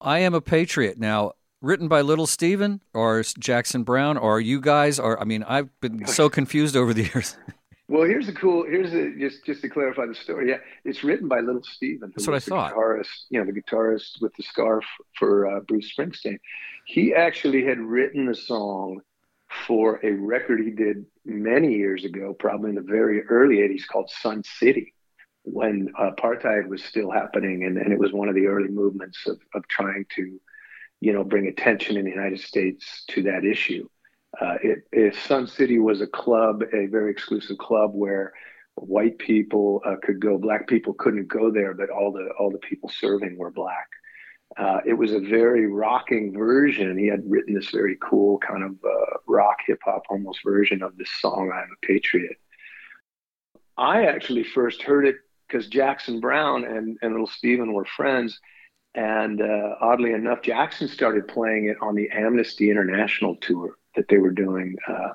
I 0.00 0.20
am 0.20 0.34
a 0.34 0.40
patriot 0.40 0.98
now. 0.98 1.32
Written 1.60 1.88
by 1.88 2.02
Little 2.02 2.28
Steven 2.28 2.80
or 2.94 3.24
Jackson 3.36 3.82
Browne 3.82 4.16
or 4.16 4.40
you 4.40 4.60
guys 4.60 5.00
or 5.00 5.20
I 5.20 5.24
mean 5.24 5.42
I've 5.42 5.68
been 5.80 6.06
so 6.06 6.30
confused 6.30 6.76
over 6.76 6.94
the 6.94 7.02
years. 7.12 7.36
Well, 7.88 8.04
here's 8.04 8.28
a 8.28 8.34
cool. 8.34 8.66
Here's 8.66 8.92
a 8.92 9.14
just 9.18 9.46
just 9.46 9.62
to 9.62 9.68
clarify 9.70 10.04
the 10.06 10.14
story. 10.14 10.50
Yeah, 10.50 10.58
it's 10.84 11.02
written 11.02 11.26
by 11.26 11.40
Little 11.40 11.62
Steven. 11.62 12.12
That's 12.14 12.26
what 12.26 12.36
I 12.36 12.40
thought. 12.40 12.74
Guitarist, 12.74 13.24
you 13.30 13.40
know, 13.40 13.50
the 13.50 13.58
guitarist 13.58 14.20
with 14.20 14.34
the 14.36 14.42
scarf 14.42 14.84
for 15.18 15.46
uh, 15.46 15.60
Bruce 15.60 15.90
Springsteen. 15.96 16.38
He 16.84 17.14
actually 17.14 17.64
had 17.64 17.78
written 17.78 18.26
the 18.26 18.34
song 18.34 19.00
for 19.66 20.04
a 20.04 20.12
record 20.12 20.60
he 20.60 20.70
did 20.70 21.06
many 21.24 21.76
years 21.76 22.04
ago, 22.04 22.34
probably 22.38 22.70
in 22.70 22.76
the 22.76 22.82
very 22.82 23.22
early 23.22 23.56
'80s, 23.56 23.86
called 23.86 24.10
Sun 24.10 24.44
City, 24.44 24.92
when 25.44 25.88
apartheid 25.98 26.68
was 26.68 26.84
still 26.84 27.10
happening, 27.10 27.64
and, 27.64 27.78
and 27.78 27.90
it 27.90 27.98
was 27.98 28.12
one 28.12 28.28
of 28.28 28.34
the 28.34 28.48
early 28.48 28.68
movements 28.68 29.26
of 29.26 29.38
of 29.54 29.66
trying 29.66 30.04
to, 30.16 30.38
you 31.00 31.14
know, 31.14 31.24
bring 31.24 31.46
attention 31.46 31.96
in 31.96 32.04
the 32.04 32.10
United 32.10 32.40
States 32.40 33.04
to 33.08 33.22
that 33.22 33.46
issue. 33.46 33.88
Uh, 34.40 34.54
it, 34.62 34.78
it, 34.92 35.14
Sun 35.14 35.46
City 35.46 35.78
was 35.78 36.00
a 36.00 36.06
club, 36.06 36.62
a 36.72 36.86
very 36.86 37.10
exclusive 37.10 37.58
club 37.58 37.92
where 37.94 38.32
white 38.74 39.18
people 39.18 39.82
uh, 39.84 39.96
could 40.02 40.20
go, 40.20 40.38
black 40.38 40.68
people 40.68 40.94
couldn't 40.94 41.28
go 41.28 41.50
there, 41.50 41.74
but 41.74 41.90
all 41.90 42.12
the 42.12 42.28
all 42.38 42.50
the 42.50 42.58
people 42.58 42.88
serving 42.88 43.36
were 43.36 43.50
black. 43.50 43.88
Uh, 44.56 44.80
it 44.86 44.94
was 44.94 45.12
a 45.12 45.20
very 45.20 45.66
rocking 45.66 46.32
version. 46.32 46.98
He 46.98 47.06
had 47.06 47.28
written 47.28 47.54
this 47.54 47.70
very 47.70 47.96
cool 48.00 48.38
kind 48.38 48.64
of 48.64 48.72
uh, 48.84 49.16
rock 49.26 49.56
hip 49.66 49.80
hop 49.84 50.02
almost 50.10 50.40
version 50.44 50.82
of 50.82 50.96
this 50.96 51.10
song, 51.20 51.50
"I'm 51.52 51.70
a 51.70 51.86
Patriot." 51.86 52.36
I 53.76 54.06
actually 54.06 54.44
first 54.44 54.82
heard 54.82 55.06
it 55.06 55.16
because 55.46 55.68
Jackson 55.68 56.20
Browne 56.20 56.64
and, 56.64 56.98
and 57.00 57.12
Little 57.12 57.26
Steven 57.26 57.72
were 57.72 57.84
friends. 57.84 58.38
And 58.94 59.40
uh, 59.40 59.76
oddly 59.80 60.12
enough, 60.12 60.42
Jackson 60.42 60.88
started 60.88 61.28
playing 61.28 61.66
it 61.66 61.76
on 61.80 61.94
the 61.94 62.10
Amnesty 62.10 62.70
International 62.70 63.36
tour 63.36 63.77
that 63.96 64.06
they 64.08 64.18
were 64.18 64.30
doing 64.30 64.76
uh, 64.88 65.10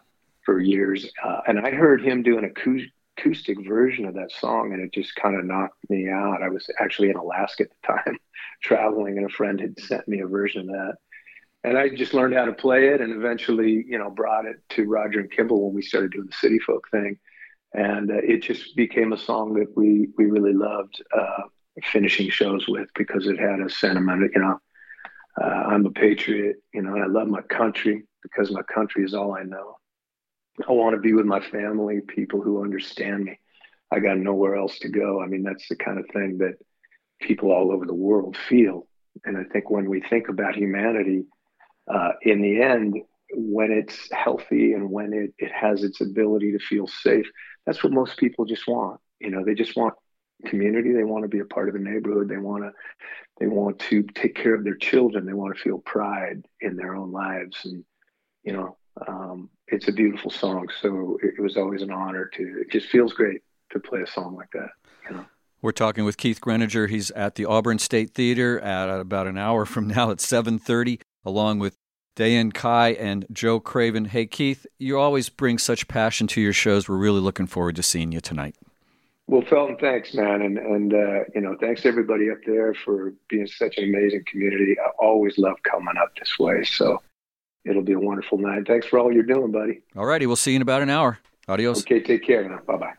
for 0.45 0.59
years. 0.59 1.09
Uh, 1.23 1.41
and 1.47 1.59
I 1.59 1.71
heard 1.71 2.03
him 2.03 2.23
do 2.23 2.37
an 2.37 2.45
acoustic 2.45 3.57
version 3.65 4.05
of 4.05 4.15
that 4.15 4.31
song, 4.31 4.73
and 4.73 4.81
it 4.81 4.93
just 4.93 5.15
kind 5.15 5.37
of 5.37 5.45
knocked 5.45 5.89
me 5.89 6.09
out. 6.09 6.43
I 6.43 6.49
was 6.49 6.69
actually 6.79 7.09
in 7.09 7.15
Alaska 7.15 7.63
at 7.63 7.69
the 7.69 7.87
time, 7.87 8.17
traveling, 8.63 9.17
and 9.17 9.25
a 9.25 9.33
friend 9.33 9.59
had 9.59 9.79
sent 9.79 10.07
me 10.07 10.19
a 10.19 10.27
version 10.27 10.61
of 10.61 10.67
that. 10.67 10.95
And 11.65 11.77
I 11.77 11.89
just 11.89 12.13
learned 12.13 12.33
how 12.33 12.45
to 12.45 12.53
play 12.53 12.89
it, 12.89 13.01
and 13.01 13.13
eventually, 13.13 13.85
you 13.87 13.97
know, 13.97 14.09
brought 14.09 14.45
it 14.45 14.57
to 14.71 14.85
Roger 14.85 15.21
and 15.21 15.31
Kimball 15.31 15.65
when 15.65 15.75
we 15.75 15.81
started 15.81 16.11
doing 16.11 16.27
the 16.27 16.35
City 16.35 16.59
Folk 16.59 16.89
thing, 16.91 17.17
and 17.73 18.11
uh, 18.11 18.15
it 18.15 18.41
just 18.41 18.75
became 18.75 19.13
a 19.13 19.17
song 19.17 19.53
that 19.53 19.75
we 19.75 20.09
we 20.17 20.25
really 20.25 20.53
loved 20.53 21.01
uh, 21.17 21.43
finishing 21.91 22.29
shows 22.29 22.67
with 22.67 22.89
because 22.95 23.27
it 23.27 23.39
had 23.39 23.61
a 23.61 23.69
sentiment, 23.69 24.29
you 24.35 24.41
know. 24.41 24.59
Uh, 25.41 25.45
I'm 25.45 25.85
a 25.85 25.89
patriot, 25.89 26.57
you 26.73 26.83
know, 26.83 26.93
and 26.93 27.03
I 27.03 27.07
love 27.07 27.27
my 27.27 27.41
country 27.41 28.03
because 28.23 28.51
my 28.51 28.63
country 28.63 29.03
is 29.03 29.13
all 29.13 29.35
I 29.35 29.43
know. 29.43 29.77
I 30.67 30.71
want 30.71 30.95
to 30.95 31.01
be 31.01 31.13
with 31.13 31.25
my 31.25 31.39
family, 31.39 31.99
people 32.07 32.41
who 32.41 32.63
understand 32.63 33.25
me. 33.25 33.39
I 33.91 33.99
got 33.99 34.17
nowhere 34.17 34.55
else 34.55 34.79
to 34.79 34.89
go. 34.89 35.21
I 35.21 35.27
mean, 35.27 35.43
that's 35.43 35.67
the 35.67 35.75
kind 35.75 35.99
of 35.99 36.05
thing 36.13 36.39
that 36.39 36.55
people 37.21 37.51
all 37.51 37.71
over 37.71 37.85
the 37.85 37.93
world 37.93 38.37
feel. 38.49 38.87
And 39.25 39.37
I 39.37 39.43
think 39.51 39.69
when 39.69 39.89
we 39.89 40.01
think 40.01 40.29
about 40.29 40.55
humanity, 40.55 41.25
uh, 41.91 42.13
in 42.21 42.41
the 42.41 42.61
end, 42.61 42.95
when 43.35 43.71
it's 43.71 44.11
healthy 44.11 44.73
and 44.73 44.89
when 44.89 45.13
it, 45.13 45.33
it 45.37 45.51
has 45.51 45.83
its 45.83 46.01
ability 46.01 46.51
to 46.51 46.59
feel 46.59 46.87
safe, 46.87 47.25
that's 47.65 47.83
what 47.83 47.93
most 47.93 48.17
people 48.17 48.45
just 48.45 48.67
want. 48.67 48.99
You 49.19 49.31
know, 49.31 49.43
they 49.43 49.53
just 49.53 49.75
want 49.75 49.93
community. 50.45 50.91
They 50.91 51.03
want 51.03 51.23
to 51.23 51.29
be 51.29 51.39
a 51.39 51.45
part 51.45 51.67
of 51.67 51.73
the 51.73 51.79
neighborhood. 51.79 52.29
They 52.29 52.37
want 52.37 52.63
to, 52.63 52.71
they 53.39 53.47
want 53.47 53.79
to 53.79 54.03
take 54.03 54.35
care 54.35 54.53
of 54.53 54.63
their 54.63 54.75
children. 54.75 55.25
They 55.25 55.33
want 55.33 55.55
to 55.55 55.61
feel 55.61 55.79
pride 55.79 56.45
in 56.61 56.75
their 56.75 56.95
own 56.95 57.11
lives. 57.11 57.57
And 57.65 57.83
you 58.43 58.53
know, 58.53 58.77
um, 59.07 59.49
it's 59.67 59.87
a 59.87 59.91
beautiful 59.91 60.31
song. 60.31 60.67
So 60.81 61.17
it, 61.23 61.35
it, 61.37 61.41
was 61.41 61.57
always 61.57 61.81
an 61.81 61.91
honor 61.91 62.29
to. 62.35 62.61
It 62.61 62.71
just 62.71 62.87
feels 62.87 63.13
great 63.13 63.41
to 63.71 63.79
play 63.79 64.01
a 64.01 64.07
song 64.07 64.35
like 64.35 64.51
that. 64.53 64.69
You 65.09 65.17
know. 65.17 65.25
We're 65.61 65.71
talking 65.71 66.03
with 66.05 66.17
Keith 66.17 66.41
Greninger. 66.41 66.89
He's 66.89 67.09
at 67.11 67.35
the 67.35 67.45
Auburn 67.45 67.79
State 67.79 68.11
Theater 68.11 68.59
at 68.59 68.89
about 68.89 69.27
an 69.27 69.37
hour 69.37 69.65
from 69.65 69.87
now 69.87 70.11
at 70.11 70.17
7:30, 70.17 70.99
along 71.25 71.59
with 71.59 71.75
Dayan 72.15 72.53
Kai 72.53 72.89
and 72.89 73.25
Joe 73.31 73.59
Craven. 73.59 74.05
Hey 74.05 74.25
Keith, 74.25 74.67
you 74.77 74.99
always 74.99 75.29
bring 75.29 75.57
such 75.57 75.87
passion 75.87 76.27
to 76.27 76.41
your 76.41 76.53
shows. 76.53 76.87
We're 76.87 76.97
really 76.97 77.21
looking 77.21 77.47
forward 77.47 77.75
to 77.77 77.83
seeing 77.83 78.11
you 78.11 78.19
tonight. 78.19 78.55
Well, 79.25 79.41
Felton, 79.49 79.77
thanks, 79.77 80.13
man, 80.13 80.41
and 80.41 80.57
and 80.57 80.93
uh, 80.93 81.23
you 81.33 81.41
know, 81.41 81.55
thanks 81.59 81.81
to 81.83 81.87
everybody 81.87 82.29
up 82.29 82.39
there 82.45 82.73
for 82.73 83.13
being 83.29 83.47
such 83.47 83.77
an 83.77 83.85
amazing 83.85 84.25
community. 84.27 84.75
I 84.79 84.89
always 84.99 85.37
love 85.37 85.55
coming 85.63 85.95
up 85.97 86.11
this 86.19 86.37
way. 86.37 86.65
So 86.65 87.01
it'll 87.65 87.81
be 87.81 87.93
a 87.93 87.99
wonderful 87.99 88.37
night. 88.37 88.67
Thanks 88.67 88.87
for 88.87 88.99
all 88.99 89.11
you're 89.11 89.23
doing, 89.23 89.51
buddy. 89.51 89.81
All 89.95 90.05
righty. 90.05 90.25
We'll 90.25 90.35
see 90.35 90.51
you 90.51 90.57
in 90.57 90.61
about 90.61 90.81
an 90.81 90.89
hour. 90.89 91.19
Adios. 91.47 91.81
Okay. 91.81 92.01
Take 92.01 92.23
care 92.25 92.47
now. 92.47 92.59
Bye 92.65 92.77
bye. 92.77 92.93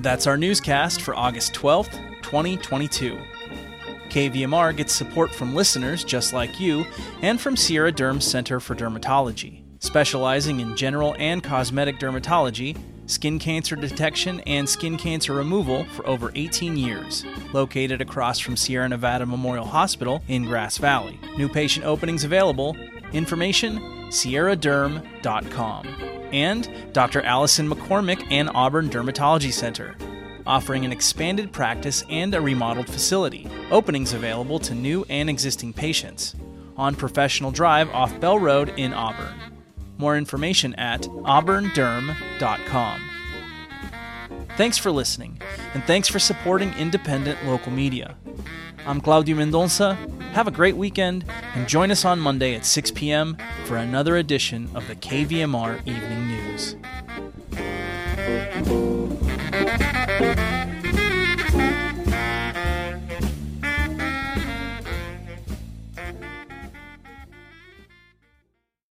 That's 0.00 0.26
our 0.26 0.36
newscast 0.36 1.00
for 1.00 1.14
August 1.14 1.54
12th, 1.54 1.92
2022. 2.22 3.16
KVMR 4.08 4.76
gets 4.76 4.92
support 4.92 5.32
from 5.32 5.54
listeners 5.54 6.04
just 6.04 6.32
like 6.32 6.60
you 6.60 6.84
and 7.22 7.40
from 7.40 7.56
Sierra 7.56 7.92
Derm 7.92 8.20
Center 8.20 8.60
for 8.60 8.74
Dermatology 8.74 9.61
specializing 9.82 10.60
in 10.60 10.76
general 10.76 11.14
and 11.18 11.42
cosmetic 11.42 11.98
dermatology, 11.98 12.78
skin 13.06 13.38
cancer 13.38 13.74
detection, 13.74 14.40
and 14.46 14.66
skin 14.68 14.96
cancer 14.96 15.34
removal 15.34 15.84
for 15.96 16.06
over 16.06 16.30
18 16.36 16.76
years. 16.76 17.24
Located 17.52 18.00
across 18.00 18.38
from 18.38 18.56
Sierra 18.56 18.88
Nevada 18.88 19.26
Memorial 19.26 19.66
Hospital 19.66 20.22
in 20.28 20.44
Grass 20.44 20.78
Valley. 20.78 21.18
New 21.36 21.48
patient 21.48 21.84
openings 21.84 22.24
available. 22.24 22.76
Information 23.12 23.80
sierraderm.com. 24.08 25.86
And 26.32 26.70
Dr. 26.92 27.22
Allison 27.22 27.68
McCormick 27.68 28.24
and 28.30 28.50
Auburn 28.54 28.88
Dermatology 28.88 29.52
Center, 29.52 29.96
offering 30.46 30.84
an 30.84 30.92
expanded 30.92 31.52
practice 31.52 32.04
and 32.08 32.34
a 32.34 32.40
remodeled 32.40 32.88
facility. 32.88 33.48
Openings 33.70 34.12
available 34.14 34.58
to 34.60 34.74
new 34.74 35.04
and 35.10 35.28
existing 35.28 35.72
patients. 35.72 36.36
On 36.76 36.94
Professional 36.94 37.50
Drive 37.50 37.90
off 37.90 38.18
Bell 38.20 38.38
Road 38.38 38.72
in 38.78 38.94
Auburn. 38.94 39.51
More 39.98 40.16
information 40.16 40.74
at 40.74 41.02
auburnderm.com. 41.02 43.08
Thanks 44.56 44.76
for 44.76 44.90
listening, 44.90 45.40
and 45.72 45.82
thanks 45.84 46.08
for 46.08 46.18
supporting 46.18 46.74
independent 46.74 47.44
local 47.46 47.72
media. 47.72 48.16
I'm 48.86 49.00
Claudio 49.00 49.36
Mendonça. 49.36 49.96
Have 50.32 50.48
a 50.48 50.50
great 50.50 50.76
weekend, 50.76 51.24
and 51.54 51.68
join 51.68 51.90
us 51.90 52.04
on 52.04 52.18
Monday 52.18 52.54
at 52.54 52.66
6 52.66 52.90
p.m. 52.90 53.36
for 53.64 53.76
another 53.76 54.16
edition 54.16 54.68
of 54.74 54.86
the 54.88 54.96
KVMR 54.96 55.86
Evening 55.86 56.28
News. 56.28 56.76